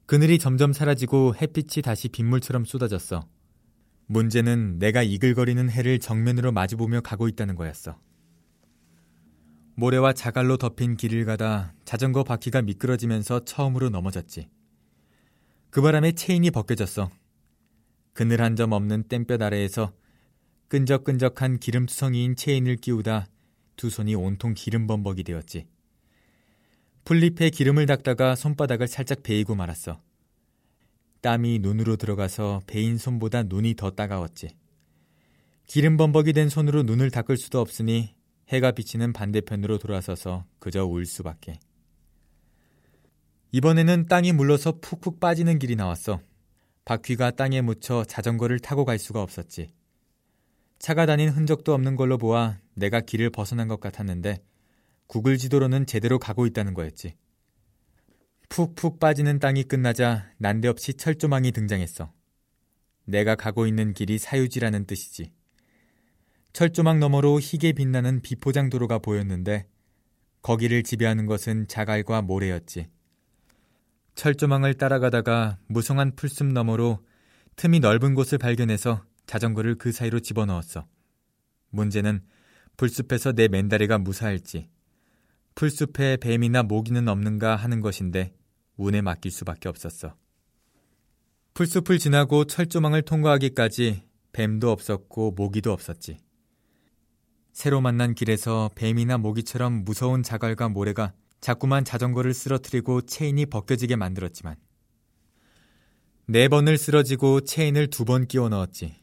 그늘이 0.05 0.39
점점 0.39 0.73
사라지고 0.73 1.35
햇빛이 1.35 1.83
다시 1.83 2.07
빗물처럼 2.07 2.63
쏟아졌어. 2.65 3.27
문제는 4.07 4.79
내가 4.79 5.03
이글거리는 5.03 5.69
해를 5.69 5.99
정면으로 5.99 6.53
마주보며 6.53 7.01
가고 7.01 7.27
있다는 7.27 7.55
거였어. 7.55 7.99
모래와 9.75 10.13
자갈로 10.13 10.57
덮인 10.57 10.95
길을 10.95 11.25
가다 11.25 11.73
자전거 11.85 12.23
바퀴가 12.23 12.61
미끄러지면서 12.61 13.43
처음으로 13.43 13.89
넘어졌지. 13.89 14.49
그 15.69 15.81
바람에 15.81 16.13
체인이 16.13 16.51
벗겨졌어. 16.51 17.09
그늘 18.13 18.41
한 18.41 18.55
점 18.55 18.71
없는 18.71 19.03
땡볕 19.03 19.41
아래에서 19.41 19.93
끈적끈적한 20.71 21.59
기름투성이인 21.59 22.37
체인을 22.37 22.77
끼우다 22.77 23.27
두 23.75 23.89
손이 23.89 24.15
온통 24.15 24.53
기름 24.53 24.87
범벅이 24.87 25.25
되었지. 25.25 25.67
풀잎에 27.03 27.49
기름을 27.49 27.85
닦다가 27.87 28.35
손바닥을 28.35 28.87
살짝 28.87 29.21
베이고 29.21 29.53
말았어. 29.53 30.01
땀이 31.19 31.59
눈으로 31.59 31.97
들어가서 31.97 32.61
베인 32.67 32.97
손보다 32.97 33.43
눈이 33.43 33.75
더 33.75 33.91
따가웠지. 33.91 34.55
기름 35.67 35.97
범벅이 35.97 36.31
된 36.31 36.47
손으로 36.47 36.83
눈을 36.83 37.11
닦을 37.11 37.35
수도 37.35 37.59
없으니 37.59 38.15
해가 38.47 38.71
비치는 38.71 39.11
반대편으로 39.11 39.77
돌아서서 39.77 40.45
그저 40.59 40.85
울 40.85 41.05
수밖에. 41.05 41.59
이번에는 43.51 44.05
땅이 44.05 44.31
물러서 44.31 44.79
푹푹 44.79 45.19
빠지는 45.19 45.59
길이 45.59 45.75
나왔어. 45.75 46.21
바퀴가 46.85 47.31
땅에 47.31 47.59
묻혀 47.59 48.05
자전거를 48.05 48.59
타고 48.59 48.85
갈 48.85 48.99
수가 48.99 49.21
없었지. 49.21 49.73
차가 50.81 51.05
다닌 51.05 51.29
흔적도 51.29 51.75
없는 51.75 51.95
걸로 51.95 52.17
보아 52.17 52.57
내가 52.73 53.01
길을 53.01 53.29
벗어난 53.29 53.67
것 53.67 53.79
같았는데 53.79 54.41
구글 55.05 55.37
지도로는 55.37 55.85
제대로 55.85 56.17
가고 56.17 56.47
있다는 56.47 56.73
거였지. 56.73 57.13
푹푹 58.49 58.99
빠지는 58.99 59.37
땅이 59.37 59.65
끝나자 59.65 60.31
난데없이 60.39 60.95
철조망이 60.95 61.51
등장했어. 61.51 62.11
내가 63.05 63.35
가고 63.35 63.67
있는 63.67 63.93
길이 63.93 64.17
사유지라는 64.17 64.87
뜻이지. 64.87 65.31
철조망 66.51 66.99
너머로 66.99 67.39
희게 67.39 67.73
빛나는 67.73 68.21
비포장 68.21 68.71
도로가 68.71 68.97
보였는데 68.97 69.67
거기를 70.41 70.81
지배하는 70.81 71.27
것은 71.27 71.67
자갈과 71.67 72.23
모래였지. 72.23 72.87
철조망을 74.15 74.73
따라가다가 74.73 75.59
무성한 75.67 76.15
풀숲 76.15 76.47
너머로 76.47 77.05
틈이 77.55 77.81
넓은 77.81 78.15
곳을 78.15 78.39
발견해서 78.39 79.05
자전거를 79.27 79.75
그 79.75 79.91
사이로 79.91 80.19
집어넣었어. 80.19 80.87
문제는 81.69 82.21
풀숲에서 82.77 83.33
내 83.33 83.47
맨다리가 83.47 83.97
무사할지, 83.97 84.69
풀숲에 85.55 86.17
뱀이나 86.17 86.63
모기는 86.63 87.07
없는가 87.07 87.55
하는 87.55 87.81
것인데 87.81 88.33
운에 88.77 89.01
맡길 89.01 89.31
수밖에 89.31 89.69
없었어. 89.69 90.15
풀숲을 91.53 91.99
지나고 91.99 92.45
철조망을 92.45 93.01
통과하기까지 93.03 94.03
뱀도 94.31 94.71
없었고 94.71 95.31
모기도 95.31 95.71
없었지. 95.73 96.17
새로 97.51 97.81
만난 97.81 98.15
길에서 98.15 98.69
뱀이나 98.75 99.17
모기처럼 99.17 99.83
무서운 99.83 100.23
자갈과 100.23 100.69
모래가 100.69 101.13
자꾸만 101.41 101.83
자전거를 101.83 102.33
쓰러뜨리고 102.33 103.01
체인이 103.01 103.45
벗겨지게 103.47 103.97
만들었지만 103.97 104.55
네 106.27 106.47
번을 106.47 106.77
쓰러지고 106.77 107.41
체인을 107.41 107.89
두 107.89 108.05
번 108.05 108.25
끼워 108.25 108.47
넣었지. 108.47 109.00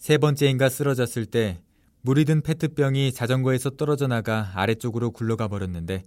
세 0.00 0.16
번째인가 0.16 0.70
쓰러졌을 0.70 1.26
때 1.26 1.60
물이 2.00 2.24
든 2.24 2.40
페트병이 2.40 3.12
자전거에서 3.12 3.68
떨어져 3.76 4.06
나가 4.06 4.50
아래쪽으로 4.54 5.10
굴러가 5.10 5.46
버렸는데 5.46 6.04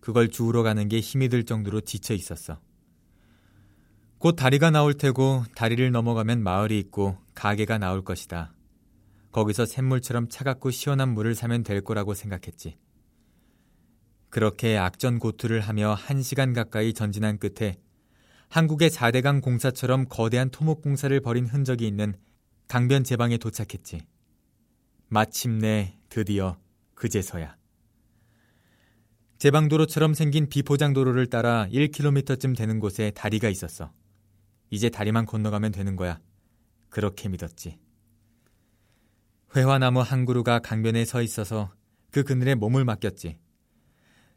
그걸 0.00 0.30
주우러 0.30 0.62
가는 0.62 0.88
게 0.88 1.00
힘이 1.00 1.28
들 1.28 1.44
정도로 1.44 1.82
지쳐 1.82 2.14
있었어. 2.14 2.58
곧 4.16 4.36
다리가 4.36 4.70
나올 4.70 4.94
테고 4.94 5.44
다리를 5.54 5.92
넘어가면 5.92 6.42
마을이 6.42 6.78
있고 6.78 7.18
가게가 7.34 7.76
나올 7.76 8.02
것이다. 8.02 8.54
거기서 9.32 9.66
샘물처럼 9.66 10.28
차갑고 10.30 10.70
시원한 10.70 11.12
물을 11.12 11.34
사면 11.34 11.62
될 11.62 11.82
거라고 11.82 12.14
생각했지. 12.14 12.78
그렇게 14.30 14.78
악전 14.78 15.18
고투를 15.18 15.60
하며 15.60 15.92
한 15.92 16.22
시간 16.22 16.54
가까이 16.54 16.94
전진한 16.94 17.36
끝에 17.38 17.76
한국의 18.48 18.88
4대강 18.88 19.42
공사처럼 19.42 20.06
거대한 20.08 20.48
토목 20.48 20.80
공사를 20.80 21.20
벌인 21.20 21.44
흔적이 21.44 21.86
있는 21.86 22.14
강변 22.68 23.04
제 23.04 23.16
방에 23.16 23.38
도착했지. 23.38 24.00
마침내 25.08 25.98
드디어 26.08 26.58
그제서야. 26.94 27.56
제방도로처럼 29.38 30.14
생긴 30.14 30.48
비포장도로를 30.48 31.26
따라 31.26 31.68
1km쯤 31.70 32.56
되는 32.56 32.80
곳에 32.80 33.12
다리가 33.12 33.48
있었어. 33.48 33.92
이제 34.70 34.88
다리만 34.88 35.26
건너가면 35.26 35.70
되는 35.72 35.94
거야. 35.94 36.18
그렇게 36.88 37.28
믿었지. 37.28 37.78
회화나무 39.54 40.00
한 40.00 40.24
그루가 40.24 40.58
강변에 40.58 41.04
서 41.04 41.22
있어서 41.22 41.72
그 42.10 42.24
그늘에 42.24 42.56
몸을 42.56 42.84
맡겼지. 42.84 43.38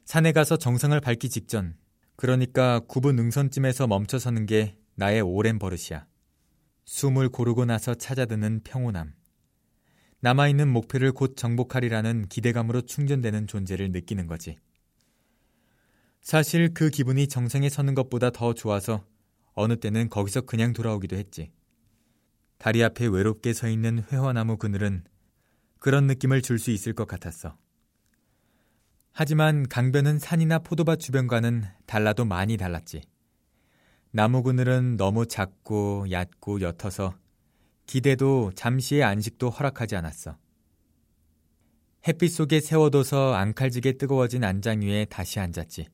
산에 0.06 0.34
가서 0.34 0.58
정상을 0.58 1.00
밟기 1.00 1.30
직전, 1.30 1.76
그러니까 2.16 2.80
구부 2.82 3.12
능선쯤에서 3.12 3.88
멈춰서는 3.88 4.46
게 4.46 4.78
나의 4.96 5.22
오랜 5.22 5.58
버릇이야. 5.58 6.06
숨을 6.90 7.30
고르고 7.30 7.66
나서 7.66 7.94
찾아드는 7.94 8.62
평온함. 8.64 9.14
남아있는 10.22 10.68
목표를 10.68 11.12
곧 11.12 11.38
정복하리라는 11.38 12.28
기대감으로 12.30 12.82
충전되는 12.82 13.46
존재를 13.46 13.92
느끼는 13.92 14.26
거지. 14.26 14.58
사실 16.20 16.74
그 16.74 16.90
기분이 16.90 17.28
정상에 17.28 17.70
서는 17.70 17.94
것보다 17.94 18.32
더 18.32 18.56
좋아서 18.56 19.06
어느 19.54 19.80
때는 19.80 20.10
거기서 20.10 20.42
그냥 20.42 20.74
돌아오기도 20.74 21.16
했지. 21.16 21.52
다리 22.58 22.84
앞에 22.84 23.06
외롭게 23.06 23.54
서 23.54 23.70
있는 23.70 24.04
회화나무 24.12 24.58
그늘은 24.58 25.04
그런 25.78 26.08
느낌을 26.08 26.42
줄 26.42 26.58
수 26.58 26.72
있을 26.72 26.94
것 26.94 27.08
같았어. 27.08 27.56
하지만 29.12 29.70
강변은 29.70 30.18
산이나 30.18 30.58
포도밭 30.58 31.00
주변과는 31.00 31.66
달라도 31.86 32.26
많이 32.26 32.58
달랐지. 32.58 33.04
나무 34.12 34.42
그늘은 34.42 34.98
너무 34.98 35.28
작고 35.28 36.08
얕고 36.10 36.62
옅어서 36.62 37.16
기대도 37.86 38.52
잠시의 38.56 39.04
안식도 39.04 39.52
허락하지 39.52 39.96
않았어. 39.96 40.36
햇빛 42.08 42.30
속에 42.30 42.60
세워둬서 42.60 43.36
앙칼지게 43.36 43.94
뜨거워진 43.94 44.44
안장 44.44 44.82
위에 44.82 45.06
다시 45.06 45.40
앉았지. 45.40 45.90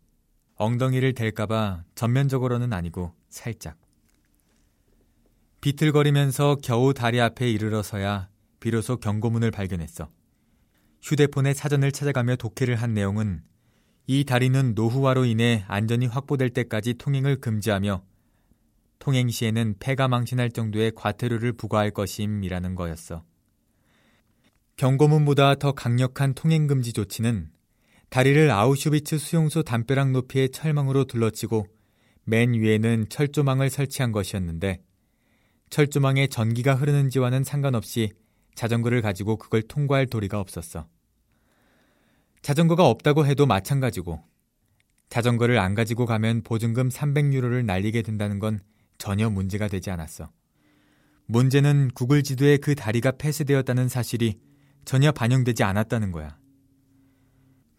엉덩이를 0.56 1.14
댈까봐 1.14 1.84
전면적으로는 1.96 2.72
아니고 2.72 3.14
살짝. 3.28 3.78
비틀거리면서 5.60 6.58
겨우 6.64 6.94
다리 6.94 7.20
앞에 7.20 7.52
이르러서야 7.52 8.30
비로소 8.62 8.98
경고문을 8.98 9.52
발견했어. 9.52 10.10
휴대폰에 11.02 11.54
사전을 11.54 11.92
찾아가며 11.92 12.38
독해를 12.38 12.76
한 12.76 12.94
내용은 12.94 13.44
이 14.08 14.24
다리는 14.24 14.74
노후화로 14.76 15.26
인해 15.26 15.66
안전이 15.68 16.06
확보될 16.06 16.52
때까지 16.52 16.94
통행을 16.96 17.38
금지하며 17.38 18.04
통행 19.00 19.30
시에는 19.30 19.76
폐가 19.80 20.08
망신할 20.08 20.52
정도의 20.52 20.92
과태료를 20.96 21.54
부과할 21.54 21.92
것임이라는 21.92 22.76
거였어. 22.76 23.24
경고문보다 24.78 25.56
더 25.56 25.72
강력한 25.72 26.34
통행 26.34 26.68
금지 26.68 26.94
조치는 26.94 27.50
다리를 28.10 28.52
아우슈비츠 28.52 29.18
수용소 29.18 29.64
담벼락 29.64 30.12
높이의 30.12 30.50
철망으로 30.50 31.06
둘러치고 31.06 31.66
맨 32.26 32.54
위에는 32.54 33.08
철조망을 33.10 33.70
설치한 33.70 34.12
것이었는데 34.12 34.82
철조망에 35.70 36.28
전기가 36.28 36.76
흐르는지와는 36.76 37.44
상관없이 37.44 38.12
자전거를 38.54 39.02
가지고 39.02 39.38
그걸 39.38 39.62
통과할 39.64 40.06
도리가 40.08 40.40
없었어. 40.40 40.88
자전거가 42.46 42.88
없다고 42.88 43.26
해도 43.26 43.48
마찬가지고 43.48 44.22
자전거를 45.10 45.58
안 45.58 45.74
가지고 45.74 46.06
가면 46.06 46.44
보증금 46.44 46.90
300유로를 46.90 47.66
날리게 47.66 48.04
된다는 48.04 48.38
건 48.38 48.60
전혀 49.00 49.32
문제가 49.32 49.68
되지 49.68 49.90
않았어. 49.90 50.30
문제는 51.26 51.90
구글 51.96 52.22
지도에 52.22 52.58
그 52.58 52.76
다리가 52.76 53.14
폐쇄되었다는 53.14 53.90
사실이 53.90 54.38
전혀 54.86 55.12
반영되지 55.12 55.64
않았다는 55.64 56.12
거야. 56.12 56.38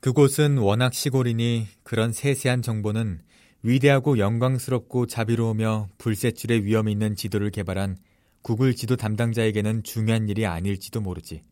그곳은 0.01 0.59
워낙 0.59 0.95
시골이니 0.95 1.69
그런 1.85 2.11
세세한 2.11 2.63
정보는 2.63 3.21
위대하고 3.63 4.19
영광스럽고 4.19 5.07
자비로우며 5.07 5.91
불세출의 5.99 6.65
위험이 6.65 6.91
있는 6.91 7.15
지도를 7.15 7.53
개발한 7.53 7.99
구글 8.43 8.75
지도 8.75 8.97
담당자에게는 8.97 9.85
중요한 9.85 10.29
일이 10.29 10.45
아닐지도 10.45 11.01
모르지. 11.01 11.43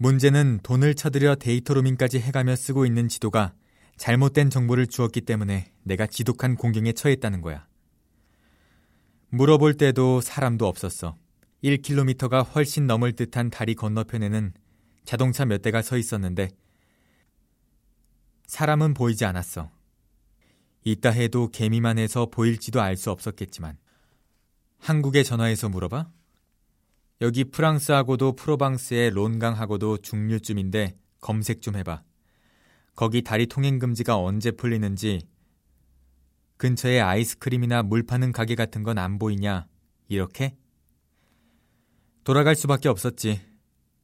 문제는 0.00 0.60
돈을 0.62 0.94
쳐들여 0.94 1.34
데이터 1.36 1.74
로밍까지 1.74 2.20
해가며 2.20 2.54
쓰고 2.54 2.86
있는 2.86 3.08
지도가 3.08 3.52
잘못된 3.96 4.48
정보를 4.48 4.86
주었기 4.86 5.22
때문에 5.22 5.72
내가 5.82 6.06
지독한 6.06 6.54
공경에 6.54 6.92
처했다는 6.92 7.40
거야. 7.40 7.66
물어볼 9.30 9.74
때도 9.74 10.20
사람도 10.20 10.68
없었어. 10.68 11.16
1km가 11.64 12.46
훨씬 12.54 12.86
넘을 12.86 13.12
듯한 13.12 13.50
다리 13.50 13.74
건너편에는 13.74 14.52
자동차 15.04 15.44
몇 15.44 15.62
대가 15.62 15.82
서 15.82 15.98
있었는데 15.98 16.48
사람은 18.46 18.94
보이지 18.94 19.24
않았어. 19.24 19.70
있다 20.84 21.10
해도 21.10 21.48
개미만 21.48 21.98
해서 21.98 22.26
보일지도 22.26 22.80
알 22.80 22.96
수 22.96 23.10
없었겠지만 23.10 23.76
한국에 24.78 25.24
전화해서 25.24 25.68
물어봐? 25.68 26.08
여기 27.20 27.44
프랑스하고도 27.44 28.32
프로방스의 28.32 29.10
론강하고도 29.10 29.98
중류쯤인데 29.98 30.96
검색 31.20 31.62
좀 31.62 31.76
해봐. 31.76 32.02
거기 32.94 33.22
다리 33.22 33.46
통행 33.46 33.78
금지가 33.78 34.16
언제 34.18 34.50
풀리는지 34.52 35.22
근처에 36.56 37.00
아이스크림이나 37.00 37.82
물 37.82 38.04
파는 38.04 38.32
가게 38.32 38.54
같은 38.54 38.82
건 38.82 38.98
안 38.98 39.18
보이냐? 39.18 39.66
이렇게? 40.08 40.56
돌아갈 42.24 42.54
수밖에 42.56 42.88
없었지. 42.88 43.40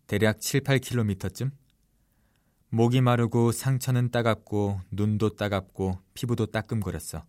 대략 0.07 0.41
7, 0.41 0.61
8km쯤? 0.63 1.51
목이 2.71 3.01
마르고 3.01 3.53
상처는 3.53 4.11
따갑고 4.11 4.81
눈도 4.91 5.37
따갑고 5.37 6.01
피부도 6.15 6.47
따끔거렸어. 6.47 7.25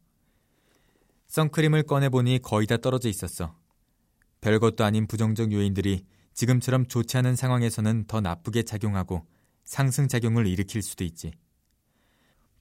선크림을 1.27 1.83
꺼내보니 1.83 2.39
거의 2.41 2.65
다 2.67 2.77
떨어져 2.77 3.09
있었어. 3.09 3.55
별것도 4.45 4.83
아닌 4.83 5.07
부정적 5.07 5.51
요인들이 5.53 6.05
지금처럼 6.35 6.85
좋지 6.85 7.17
않은 7.17 7.35
상황에서는 7.35 8.05
더 8.05 8.21
나쁘게 8.21 8.61
작용하고 8.61 9.25
상승작용을 9.63 10.45
일으킬 10.45 10.83
수도 10.83 11.03
있지. 11.03 11.33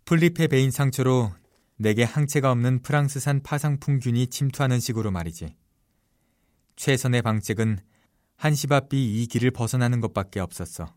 플리페 0.07 0.47
베인 0.47 0.71
상처로 0.71 1.31
내게 1.77 2.03
항체가 2.03 2.51
없는 2.51 2.81
프랑스산 2.81 3.43
파상풍균이 3.43 4.29
침투하는 4.29 4.81
식으로 4.81 5.11
말이지. 5.11 5.55
최선의 6.77 7.21
방책은 7.21 7.81
한시바삐 8.37 9.23
이 9.23 9.27
길을 9.27 9.51
벗어나는 9.51 10.01
것밖에 10.01 10.41
없었어. 10.41 10.95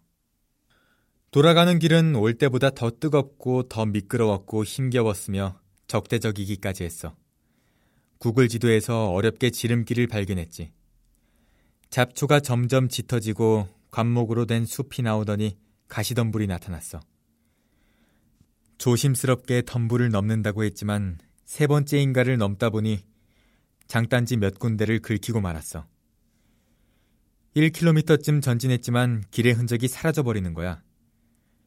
돌아가는 1.31 1.79
길은 1.79 2.15
올 2.15 2.35
때보다 2.35 2.69
더 2.69 2.91
뜨겁고 2.91 3.63
더 3.63 3.85
미끄러웠고 3.85 4.63
힘겨웠으며 4.63 5.59
적대적이기까지 5.87 6.85
했어. 6.85 7.13
구글 8.19 8.47
지도에서 8.47 9.09
어렵게 9.09 9.49
지름길을 9.49 10.07
발견했지. 10.07 10.76
잡초가 11.89 12.41
점점 12.41 12.89
짙어지고 12.89 13.67
관목으로 13.91 14.45
된 14.45 14.65
숲이 14.65 15.01
나오더니 15.01 15.57
가시덤불이 15.87 16.47
나타났어. 16.47 16.99
조심스럽게 18.77 19.63
덤불을 19.65 20.11
넘는다고 20.11 20.63
했지만 20.63 21.17
세 21.45 21.65
번째인가를 21.65 22.37
넘다 22.37 22.69
보니 22.69 23.03
장단지 23.87 24.37
몇 24.37 24.59
군데를 24.59 24.99
긁히고 24.99 25.41
말았어. 25.41 25.87
1km쯤 27.55 28.41
전진했지만 28.41 29.23
길의 29.31 29.53
흔적이 29.53 29.87
사라져버리는 29.87 30.53
거야. 30.53 30.83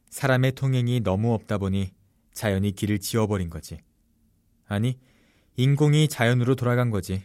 사람의 0.09 0.53
통행이 0.53 1.01
너무 1.01 1.33
없다 1.33 1.57
보니 1.57 1.91
자연이 2.33 2.71
길을 2.71 2.99
지워버린 2.99 3.49
거지. 3.49 3.79
아니, 4.67 4.97
인공이 5.57 6.07
자연으로 6.07 6.55
돌아간 6.55 6.91
거지. 6.91 7.23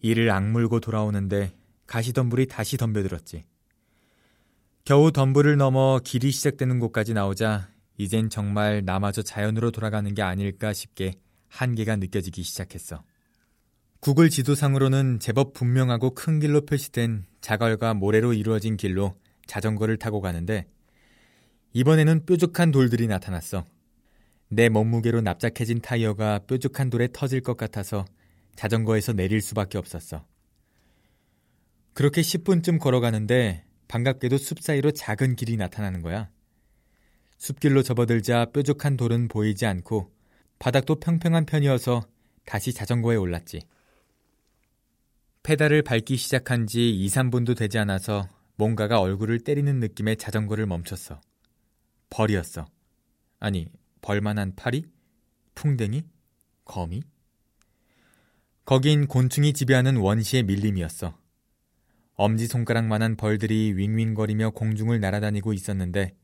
이를 0.00 0.30
악물고 0.30 0.80
돌아오는데 0.80 1.57
가시덤불이 1.88 2.46
다시 2.46 2.76
덤벼들었지. 2.76 3.44
겨우 4.84 5.10
덤불을 5.10 5.56
넘어 5.56 6.00
길이 6.02 6.30
시작되는 6.30 6.78
곳까지 6.78 7.12
나오자 7.12 7.70
이젠 7.98 8.30
정말 8.30 8.84
나마저 8.84 9.22
자연으로 9.22 9.72
돌아가는 9.72 10.14
게 10.14 10.22
아닐까 10.22 10.72
싶게 10.72 11.14
한계가 11.48 11.96
느껴지기 11.96 12.42
시작했어. 12.42 13.02
구글 14.00 14.30
지도상으로는 14.30 15.18
제법 15.18 15.52
분명하고 15.54 16.14
큰 16.14 16.38
길로 16.38 16.60
표시된 16.60 17.24
자갈과 17.40 17.94
모래로 17.94 18.32
이루어진 18.32 18.76
길로 18.76 19.16
자전거를 19.46 19.96
타고 19.96 20.20
가는데 20.20 20.66
이번에는 21.72 22.24
뾰족한 22.24 22.70
돌들이 22.70 23.08
나타났어. 23.08 23.64
내 24.48 24.68
몸무게로 24.68 25.20
납작해진 25.22 25.80
타이어가 25.80 26.40
뾰족한 26.46 26.90
돌에 26.90 27.08
터질 27.12 27.40
것 27.40 27.56
같아서 27.56 28.04
자전거에서 28.56 29.12
내릴 29.14 29.40
수밖에 29.40 29.78
없었어. 29.78 30.24
그렇게 31.98 32.20
10분쯤 32.20 32.78
걸어가는데 32.78 33.64
반갑게도 33.88 34.38
숲 34.38 34.60
사이로 34.60 34.92
작은 34.92 35.34
길이 35.34 35.56
나타나는 35.56 36.00
거야. 36.00 36.30
숲길로 37.38 37.82
접어들자 37.82 38.52
뾰족한 38.52 38.96
돌은 38.96 39.26
보이지 39.26 39.66
않고 39.66 40.12
바닥도 40.60 41.00
평평한 41.00 41.44
편이어서 41.44 42.06
다시 42.46 42.72
자전거에 42.72 43.16
올랐지. 43.16 43.62
페달을 45.42 45.82
밟기 45.82 46.16
시작한 46.16 46.68
지 46.68 46.88
2, 46.88 47.08
3분도 47.08 47.56
되지 47.56 47.78
않아서 47.78 48.28
뭔가가 48.54 49.00
얼굴을 49.00 49.40
때리는 49.40 49.80
느낌의 49.80 50.18
자전거를 50.18 50.66
멈췄어. 50.66 51.20
벌이었어. 52.10 52.66
아니, 53.40 53.66
벌만한 54.02 54.54
파리? 54.54 54.84
풍뎅이? 55.56 56.04
거미? 56.64 57.02
거긴 58.64 59.08
곤충이 59.08 59.52
지배하는 59.52 59.96
원시의 59.96 60.44
밀림이었어. 60.44 61.18
엄지손가락만한 62.18 63.16
벌들이 63.16 63.72
윙윙거리며 63.76 64.50
공중을 64.50 64.98
날아다니고 64.98 65.52
있었는데 65.52 66.14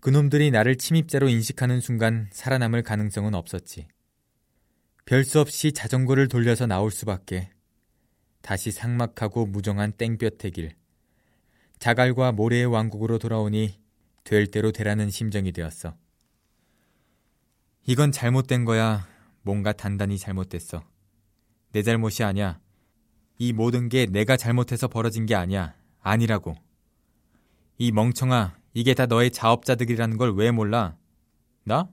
그놈들이 0.00 0.52
나를 0.52 0.76
침입자로 0.76 1.28
인식하는 1.28 1.80
순간 1.80 2.28
살아남을 2.30 2.82
가능성은 2.84 3.34
없었지. 3.34 3.88
별 5.04 5.24
수 5.24 5.40
없이 5.40 5.72
자전거를 5.72 6.28
돌려서 6.28 6.66
나올 6.66 6.92
수밖에. 6.92 7.50
다시 8.42 8.70
상막하고 8.70 9.46
무정한 9.46 9.90
땡볕의 9.92 10.52
길. 10.52 10.76
자갈과 11.80 12.30
모래의 12.32 12.66
왕국으로 12.66 13.18
돌아오니 13.18 13.80
될 14.22 14.46
대로 14.46 14.70
되라는 14.70 15.10
심정이 15.10 15.50
되었어. 15.50 15.96
이건 17.86 18.12
잘못된 18.12 18.64
거야. 18.64 19.08
뭔가 19.42 19.72
단단히 19.72 20.16
잘못됐어. 20.16 20.84
내 21.72 21.82
잘못이 21.82 22.22
아니야. 22.22 22.60
이 23.38 23.52
모든 23.52 23.88
게 23.88 24.06
내가 24.06 24.36
잘못해서 24.36 24.88
벌어진 24.88 25.26
게 25.26 25.34
아니야. 25.34 25.74
아니라고. 26.00 26.56
이 27.78 27.92
멍청아, 27.92 28.56
이게 28.74 28.94
다 28.94 29.06
너의 29.06 29.30
자업자득이라는 29.30 30.16
걸 30.16 30.32
왜 30.34 30.50
몰라? 30.50 30.96
나? 31.64 31.88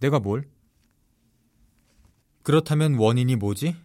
내가 0.00 0.18
뭘? 0.18 0.48
그렇다면 2.42 2.94
원인이 2.94 3.36
뭐지? 3.36 3.76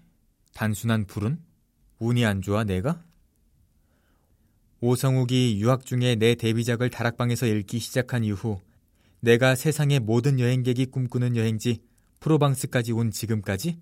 단순한 0.53 1.05
불운? 1.05 1.39
운이 1.99 2.25
안 2.25 2.41
좋아 2.41 2.63
내가? 2.63 3.03
오성욱이 4.81 5.59
유학 5.61 5.85
중에 5.85 6.15
내 6.15 6.35
데뷔작을 6.35 6.89
다락방에서 6.89 7.45
읽기 7.45 7.79
시작한 7.79 8.23
이후 8.23 8.59
내가 9.19 9.55
세상의 9.55 9.99
모든 9.99 10.39
여행객이 10.39 10.87
꿈꾸는 10.87 11.35
여행지 11.35 11.81
프로방스까지 12.21 12.93
온 12.93 13.11
지금까지? 13.11 13.79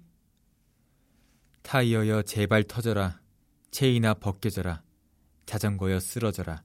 타이어여 1.67 2.21
제발 2.21 2.63
터져라. 2.63 3.19
체이나 3.71 4.13
벗겨져라. 4.13 4.83
자전거여 5.45 5.99
쓰러져라. 5.99 6.63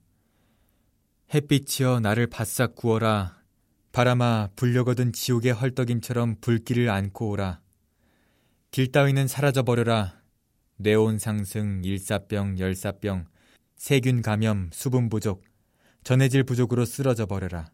햇빛이여 1.34 1.98
나를 1.98 2.28
바싹 2.28 2.76
구워라. 2.76 3.42
바람아 3.90 4.50
불려거든 4.54 5.12
지옥의 5.12 5.54
헐떡임처럼 5.54 6.36
불길을 6.40 6.88
안고 6.88 7.30
오라. 7.30 7.60
길 8.70 8.92
따위는 8.92 9.26
사라져버려라. 9.26 10.22
뇌온 10.76 11.18
상승, 11.18 11.82
일사병, 11.84 12.60
열사병, 12.60 13.26
세균 13.74 14.22
감염, 14.22 14.70
수분 14.72 15.08
부족, 15.08 15.42
전해질 16.04 16.44
부족으로 16.44 16.84
쓰러져 16.84 17.26
버려라. 17.26 17.72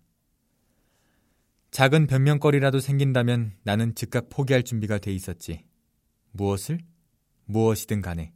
작은 1.73 2.07
변명거리라도 2.07 2.81
생긴다면 2.81 3.53
나는 3.65 3.95
즉각 3.95 4.31
포기할 4.31 4.63
준비가 4.63 4.97
돼 4.97 5.13
있었지. 5.13 5.67
무엇을? 6.33 6.81
무엇이든 7.49 8.03
간에. 8.03 8.33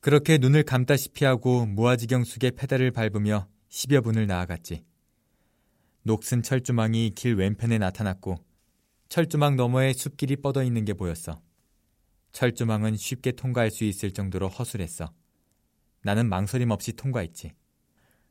그렇게 0.00 0.38
눈을 0.38 0.64
감다시피 0.64 1.24
하고 1.24 1.66
무아지경 1.66 2.24
숙의 2.24 2.52
페달을 2.52 2.90
밟으며 2.90 3.48
10여 3.70 4.02
분을 4.02 4.26
나아갔지. 4.26 4.82
녹슨 6.02 6.42
철조망이 6.42 7.12
길 7.14 7.34
왼편에 7.36 7.78
나타났고 7.78 8.36
철조망 9.08 9.56
너머에 9.56 9.92
숲길이 9.92 10.36
뻗어 10.36 10.62
있는 10.62 10.84
게 10.84 10.94
보였어. 10.94 11.40
철조망은 12.32 12.96
쉽게 12.96 13.32
통과할 13.32 13.70
수 13.70 13.84
있을 13.84 14.10
정도로 14.10 14.48
허술했어. 14.48 15.12
나는 16.02 16.28
망설임 16.28 16.70
없이 16.70 16.92
통과했지. 16.94 17.52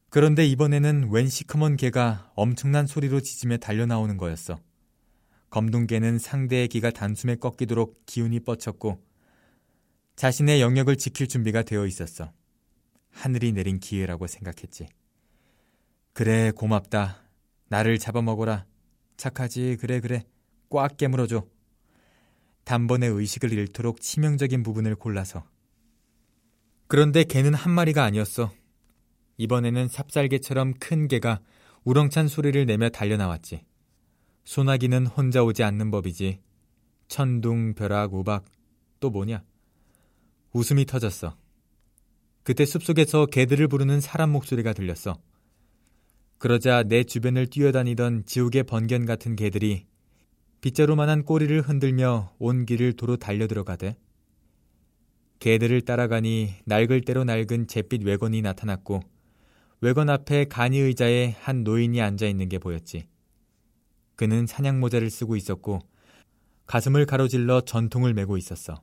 그런데 0.10 0.46
이번에는 0.46 1.10
웬 1.12 1.28
시커먼 1.28 1.78
개가 1.78 2.32
엄청난 2.36 2.86
소리로 2.86 3.22
짖으며 3.22 3.58
달려나오는 3.58 4.18
거였어. 4.18 4.60
검둥개는 5.54 6.18
상대의 6.18 6.68
기가 6.68 6.90
단숨에 6.90 7.36
꺾이도록 7.36 8.08
기운이 8.08 8.40
뻗쳤고 8.40 9.00
자신의 10.16 10.62
영역을 10.62 10.98
지킬 10.98 11.28
준비가 11.28 11.62
되어 11.62 11.86
있었어. 11.86 12.34
하늘이 13.12 13.52
내린 13.52 13.80
기회라고 13.80 14.26
생각했지. 14.26 14.88
그래, 16.14 16.50
고맙다. 16.50 17.22
나를 17.68 18.00
잡아먹어라. 18.00 18.66
착하지, 19.16 19.78
그래, 19.80 20.00
그래. 20.00 20.26
꽉 20.72 20.98
깨물어줘. 20.98 21.46
단번에 22.64 23.06
의식을 23.06 23.54
잃도록 23.54 24.02
치명적인 24.02 24.64
부분을 24.64 24.96
골라서. 24.96 25.48
그런데 26.88 27.24
개는 27.24 27.54
한 27.54 27.74
마리가 27.74 28.04
아니었어. 28.04 28.52
이번에는 29.38 29.88
삽살개처럼 29.88 30.74
큰 30.80 31.08
개가 31.08 31.42
우렁찬 31.84 32.28
소리를 32.28 32.66
내며 32.66 32.90
달려나왔지. 32.90 33.64
소나기는 34.44 35.08
혼자 35.08 35.44
오지 35.44 35.64
않는 35.64 35.92
법이지. 35.92 36.40
천둥, 37.08 37.76
벼락, 37.76 38.14
우박, 38.14 38.46
또 39.00 39.10
뭐냐? 39.10 39.44
웃음이 40.52 40.86
터졌어. 40.86 41.36
그때 42.44 42.66
숲속에서 42.66 43.26
개들을 43.28 43.68
부르는 43.68 44.02
사람 44.02 44.32
목소리가 44.32 44.74
들렸어. 44.74 45.18
그러자 46.38 46.84
내 46.84 47.04
주변을 47.04 47.48
뛰어다니던 47.48 48.26
지옥의 48.26 48.64
번견 48.64 49.06
같은 49.06 49.36
개들이 49.36 49.86
빗자루만한 50.60 51.24
꼬리를 51.24 51.62
흔들며 51.62 52.34
온 52.38 52.66
길을 52.66 52.94
도로 52.94 53.16
달려들어가대. 53.16 53.96
개들을 55.40 55.82
따라가니 55.82 56.54
낡을 56.66 57.02
대로 57.02 57.24
낡은 57.24 57.68
잿빛 57.68 58.04
외건이 58.04 58.42
나타났고 58.42 59.02
외건 59.82 60.10
앞에 60.10 60.46
간이 60.46 60.80
의자에 60.80 61.36
한 61.40 61.64
노인이 61.64 62.02
앉아 62.02 62.28
있는 62.28 62.48
게 62.48 62.60
보였지. 62.60 63.08
그는 64.16 64.46
사냥 64.46 64.80
모자를 64.80 65.10
쓰고 65.10 65.36
있었고 65.36 65.80
가슴을 66.66 67.06
가로질러 67.06 67.62
전통을 67.62 68.14
메고 68.14 68.38
있었어. 68.38 68.82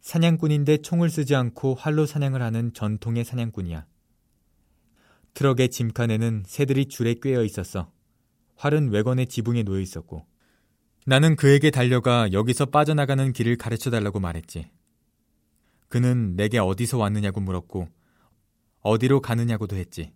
사냥꾼인데 0.00 0.78
총을 0.78 1.10
쓰지 1.10 1.34
않고 1.34 1.74
활로 1.74 2.06
사냥을 2.06 2.40
하는 2.42 2.72
전통의 2.72 3.24
사냥꾼이야. 3.24 3.86
트럭의 5.34 5.68
짐칸에는 5.68 6.44
새들이 6.46 6.86
줄에 6.86 7.14
꿰어 7.20 7.42
있었어. 7.44 7.90
활은 8.56 8.90
외건의 8.90 9.26
지붕에 9.26 9.64
놓여 9.64 9.80
있었고. 9.80 10.24
나는 11.04 11.36
그에게 11.36 11.70
달려가 11.70 12.32
여기서 12.32 12.66
빠져나가는 12.66 13.32
길을 13.32 13.56
가르쳐 13.56 13.90
달라고 13.90 14.18
말했지. 14.18 14.70
그는 15.88 16.36
내게 16.36 16.58
어디서 16.58 16.98
왔느냐고 16.98 17.40
물었고 17.40 17.88
어디로 18.80 19.20
가느냐고도 19.20 19.76
했지. 19.76 20.12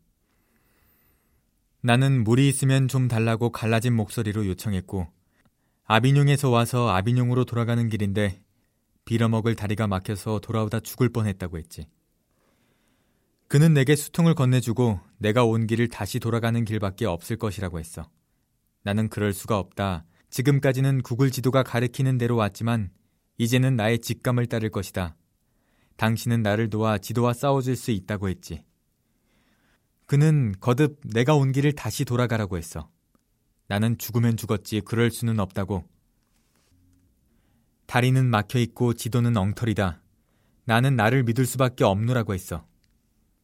나는 1.82 2.24
물이 2.24 2.48
있으면 2.48 2.88
좀 2.88 3.08
달라고 3.08 3.50
갈라진 3.50 3.94
목소리로 3.94 4.46
요청했고 4.46 5.08
아비뇽에서 5.84 6.50
와서 6.50 6.90
아비뇽으로 6.90 7.44
돌아가는 7.44 7.88
길인데 7.88 8.42
빌어먹을 9.06 9.56
다리가 9.56 9.86
막혀서 9.86 10.40
돌아오다 10.40 10.80
죽을 10.80 11.08
뻔했다고 11.08 11.58
했지. 11.58 11.86
그는 13.48 13.74
내게 13.74 13.96
수통을 13.96 14.34
건네주고 14.34 15.00
내가 15.18 15.44
온 15.44 15.66
길을 15.66 15.88
다시 15.88 16.20
돌아가는 16.20 16.64
길밖에 16.64 17.06
없을 17.06 17.36
것이라고 17.36 17.80
했어. 17.80 18.08
나는 18.84 19.08
그럴 19.08 19.32
수가 19.32 19.58
없다. 19.58 20.04
지금까지는 20.30 21.02
구글 21.02 21.32
지도가 21.32 21.64
가리키는 21.64 22.18
대로 22.18 22.36
왔지만 22.36 22.90
이제는 23.38 23.74
나의 23.74 23.98
직감을 23.98 24.46
따를 24.46 24.70
것이다. 24.70 25.16
당신은 25.96 26.42
나를 26.42 26.70
도와 26.70 26.98
지도와 26.98 27.32
싸워줄 27.32 27.74
수 27.74 27.90
있다고 27.90 28.28
했지. 28.28 28.62
그는 30.10 30.56
거듭 30.58 30.98
내가 31.04 31.36
온 31.36 31.52
길을 31.52 31.74
다시 31.74 32.04
돌아가라고 32.04 32.58
했어. 32.58 32.90
나는 33.68 33.96
죽으면 33.96 34.36
죽었지 34.36 34.80
그럴 34.80 35.08
수는 35.12 35.38
없다고. 35.38 35.84
다리는 37.86 38.28
막혀 38.28 38.58
있고 38.58 38.94
지도는 38.94 39.36
엉터리다. 39.36 40.02
나는 40.64 40.96
나를 40.96 41.22
믿을 41.22 41.46
수밖에 41.46 41.84
없노라고 41.84 42.34
했어. 42.34 42.66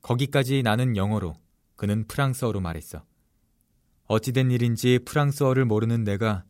거기까지 0.03 0.65
나는 0.65 0.97
영어로, 0.97 1.37
그는 1.77 2.05
프랑스어로 2.09 2.59
말했어. 2.61 3.05
어찌된 4.07 4.51
일인지 4.51 4.99
프랑스어를 5.05 5.67
모르는 5.67 6.03
내가 6.03 6.43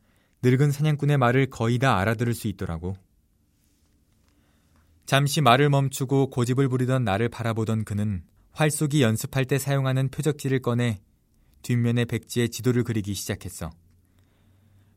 늙은 0.42 0.70
사냥꾼의 0.70 1.18
말을 1.18 1.50
거의 1.50 1.78
다 1.78 1.98
알아들을 1.98 2.32
수 2.32 2.48
있더라고. 2.48 2.96
잠시 5.04 5.42
말을 5.42 5.68
멈추고 5.68 6.30
고집을 6.30 6.70
부리던 6.70 7.04
나를 7.04 7.28
바라보던 7.28 7.84
그는 7.84 8.24
활쏘기 8.56 9.02
연습할 9.02 9.44
때 9.44 9.58
사용하는 9.58 10.08
표적지를 10.08 10.60
꺼내 10.60 11.00
뒷면의 11.62 12.06
백지에 12.06 12.48
지도를 12.48 12.82
그리기 12.82 13.14
시작했어. 13.14 13.70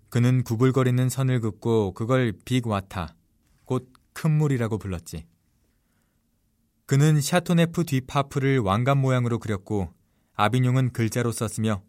그는 0.10 0.44
구불거리는 0.44 1.10
선을 1.10 1.40
긋고 1.40 1.94
그걸 1.94 2.34
빅와타, 2.44 3.16
곧 3.66 4.00
큰 4.22 4.32
물이라고 4.32 4.78
불렀지. 4.78 5.26
그는 6.86 7.22
샤토네프 7.22 7.86
뒷파프를 7.86 8.60
왕관 8.60 8.98
모양으로 8.98 9.40
그렸고 9.40 9.94
아비뇽은 10.34 10.92
글자로 10.92 11.32
썼으며 11.32 11.82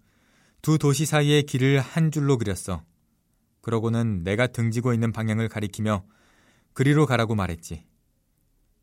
두 0.62 0.78
도시 0.78 1.06
사이의 1.06 1.42
길을 1.42 1.80
한 1.80 2.12
줄로 2.12 2.38
그렸어. 2.38 2.84
그러고는 3.62 4.22
내가 4.22 4.46
등지고 4.46 4.94
있는 4.94 5.10
방향을 5.10 5.48
가리키며 5.48 6.04
그리로 6.72 7.04
가라고 7.06 7.34
말했지. 7.34 7.84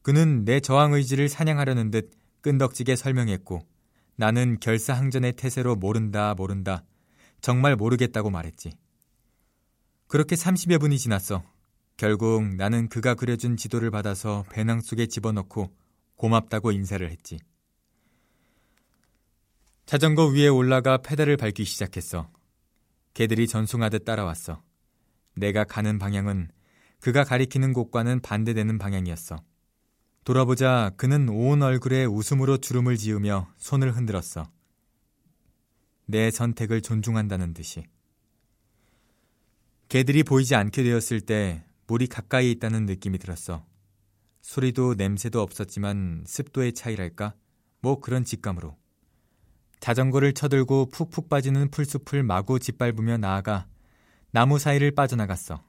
그는 0.01 0.43
내 0.43 0.59
저항 0.59 0.91
의지를 0.91 1.29
사냥하려는 1.29 1.89
듯 1.89 2.11
끈덕지게 2.41 2.95
설명했고 2.95 3.61
나는 4.15 4.59
결사항전의 4.59 5.33
태세로 5.33 5.75
모른다 5.75 6.33
모른다 6.35 6.83
정말 7.41 7.75
모르겠다고 7.75 8.29
말했지. 8.29 8.71
그렇게 10.07 10.35
30여 10.35 10.79
분이 10.79 10.97
지났어. 10.97 11.43
결국 11.97 12.55
나는 12.55 12.87
그가 12.89 13.15
그려준 13.15 13.57
지도를 13.57 13.91
받아서 13.91 14.45
배낭 14.49 14.81
속에 14.81 15.07
집어넣고 15.07 15.73
고맙다고 16.15 16.71
인사를 16.71 17.09
했지. 17.09 17.39
자전거 19.85 20.27
위에 20.27 20.47
올라가 20.47 20.97
페달을 20.97 21.37
밟기 21.37 21.63
시작했어. 21.63 22.29
개들이 23.13 23.47
전송하듯 23.47 24.05
따라왔어. 24.05 24.61
내가 25.35 25.63
가는 25.63 25.97
방향은 25.97 26.49
그가 26.99 27.23
가리키는 27.23 27.73
곳과는 27.73 28.21
반대되는 28.21 28.77
방향이었어. 28.77 29.37
돌아보자 30.27 30.91
그는 30.97 31.29
온 31.29 31.61
얼굴에 31.61 32.03
웃음으로 32.03 32.57
주름을 32.57 32.97
지으며 32.97 33.47
손을 33.55 33.95
흔들었어. 33.95 34.51
내 36.05 36.31
선택을 36.31 36.81
존중한다는 36.81 37.53
듯이. 37.53 37.85
개들이 39.87 40.23
보이지 40.23 40.53
않게 40.53 40.83
되었을 40.83 41.21
때 41.21 41.63
물이 41.87 42.07
가까이 42.07 42.51
있다는 42.51 42.85
느낌이 42.87 43.19
들었어. 43.19 43.65
소리도 44.41 44.95
냄새도 44.95 45.39
없었지만 45.41 46.25
습도의 46.27 46.73
차이랄까? 46.73 47.33
뭐 47.79 48.01
그런 48.01 48.25
직감으로. 48.25 48.75
자전거를 49.79 50.33
쳐들고 50.33 50.89
푹푹 50.89 51.29
빠지는 51.29 51.71
풀숲을 51.71 52.23
마구 52.23 52.59
짓밟으며 52.59 53.15
나아가 53.15 53.65
나무 54.31 54.59
사이를 54.59 54.91
빠져나갔어. 54.91 55.63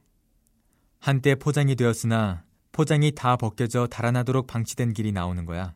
한때 0.99 1.37
포장이 1.37 1.77
되었으나 1.77 2.48
포장이 2.79 3.11
다 3.11 3.35
벗겨져 3.35 3.89
달아나도록 3.89 4.47
방치된 4.47 4.93
길이 4.93 5.11
나오는 5.11 5.45
거야. 5.45 5.75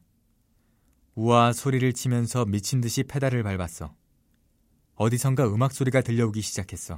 우아 1.17 1.53
소리를 1.53 1.93
치면서 1.95 2.45
미친 2.45 2.81
듯이 2.81 3.03
페달을 3.03 3.43
밟았어. 3.43 3.93
어디선가 4.95 5.53
음악 5.53 5.73
소리가 5.73 6.03
들려오기 6.03 6.43
시작했어. 6.43 6.97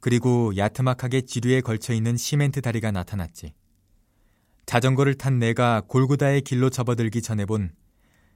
그리고 0.00 0.54
야트막하게 0.54 1.22
지류에 1.22 1.62
걸쳐 1.62 1.94
있는 1.94 2.18
시멘트 2.18 2.60
다리가 2.60 2.90
나타났지. 2.90 3.54
자전거를 4.66 5.14
탄 5.14 5.38
내가 5.38 5.80
골고다의 5.88 6.42
길로 6.42 6.68
접어들기 6.68 7.22
전에 7.22 7.46
본 7.46 7.72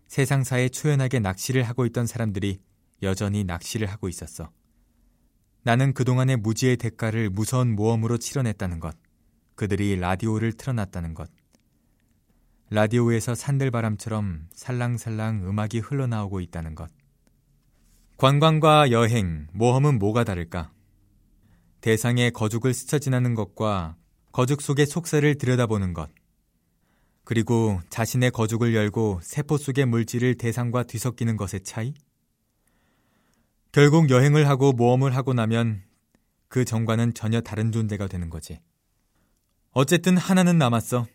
세상사에 0.09 0.71
초연하게 0.71 1.19
낚시를 1.19 1.65
하고 1.65 1.85
있던 1.85 2.07
사람들이 2.07 2.61
여전히 3.03 3.45
낚시를 3.45 3.89
하고 3.89 4.09
있었어. 4.09 4.51
나는 5.65 5.93
그동안의 5.93 6.39
무지의 6.39 6.79
대가를 6.79 7.29
무서운 7.29 7.75
모험으로 7.75 8.17
치러냈다는 8.17 8.81
것. 8.81 8.97
그들이 9.55 9.97
라디오를 9.97 10.53
틀어놨다는 10.53 11.15
것. 11.15 11.31
라디오에서 12.71 13.35
산들바람처럼 13.35 14.49
살랑살랑 14.55 15.47
음악이 15.47 15.81
흘러나오고 15.81 16.41
있다는 16.41 16.75
것. 16.75 16.91
관광과 18.17 18.91
여행, 18.93 19.49
모험은 19.53 19.99
뭐가 19.99 20.25
다를까? 20.25 20.73
대상의 21.81 22.31
거죽을 22.31 22.73
스쳐 22.73 22.99
지나는 22.99 23.35
것과 23.35 23.97
거죽 24.31 24.63
속의 24.63 24.87
속세를 24.87 25.35
들여다보는 25.37 25.93
것. 25.93 26.09
그리고 27.25 27.81
자신의 27.91 28.31
거죽을 28.31 28.75
열고 28.75 29.21
세포 29.23 29.57
속의 29.59 29.87
물질을 29.87 30.37
대상과 30.37 30.85
뒤섞이는 30.85 31.37
것의 31.37 31.63
차이? 31.63 31.95
결국 33.71 34.11
여행을 34.11 34.49
하고 34.49 34.73
모험을 34.73 35.15
하고 35.15 35.35
나면 35.35 35.83
그 36.49 36.65
전과는 36.65 37.15
전혀 37.15 37.41
다른 37.41 37.73
존재가 37.73 38.07
되는 38.07 38.31
거지. 38.31 38.61
어쨌든 39.75 40.19
하나는 40.19 40.59
남았어. 40.59 41.07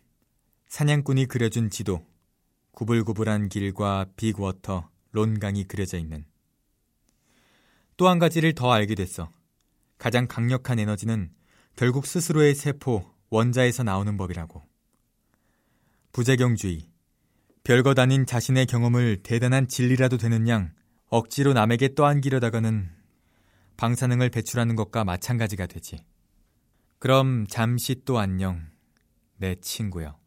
사냥꾼이 0.67 1.27
그려준 1.27 1.69
지도. 1.69 2.03
구불구불한 2.71 3.49
길과 3.49 4.07
빅워터, 4.15 4.89
론강이 5.11 5.65
그려져 5.65 5.99
있는. 5.99 6.25
또 7.97 8.09
한 8.09 8.17
가지를 8.17 8.53
더 8.53 8.71
알게 8.71 8.95
됐어. 8.95 9.29
가장 9.99 10.27
강력한 10.27 10.79
에너지는 10.79 11.29
결국 11.75 12.07
스스로의 12.07 12.55
세포, 12.55 13.05
원자에서 13.29 13.83
나오는 13.83 14.17
법이라고. 14.17 14.63
부작용주의. 16.11 16.89
별것 17.63 17.99
아닌 17.99 18.25
자신의 18.25 18.65
경험을 18.65 19.21
대단한 19.21 19.67
진리라도 19.67 20.17
되는 20.17 20.47
양 20.47 20.73
억지로 21.09 21.53
남에게 21.53 21.93
떠안기려다가는 21.93 22.89
방사능을 23.77 24.31
배출하는 24.31 24.75
것과 24.75 25.03
마찬가지가 25.03 25.67
되지. 25.67 25.99
그럼 26.99 27.45
잠시 27.47 28.03
또 28.05 28.17
안녕, 28.17 28.71
내 29.35 29.53
친구여. 29.53 30.17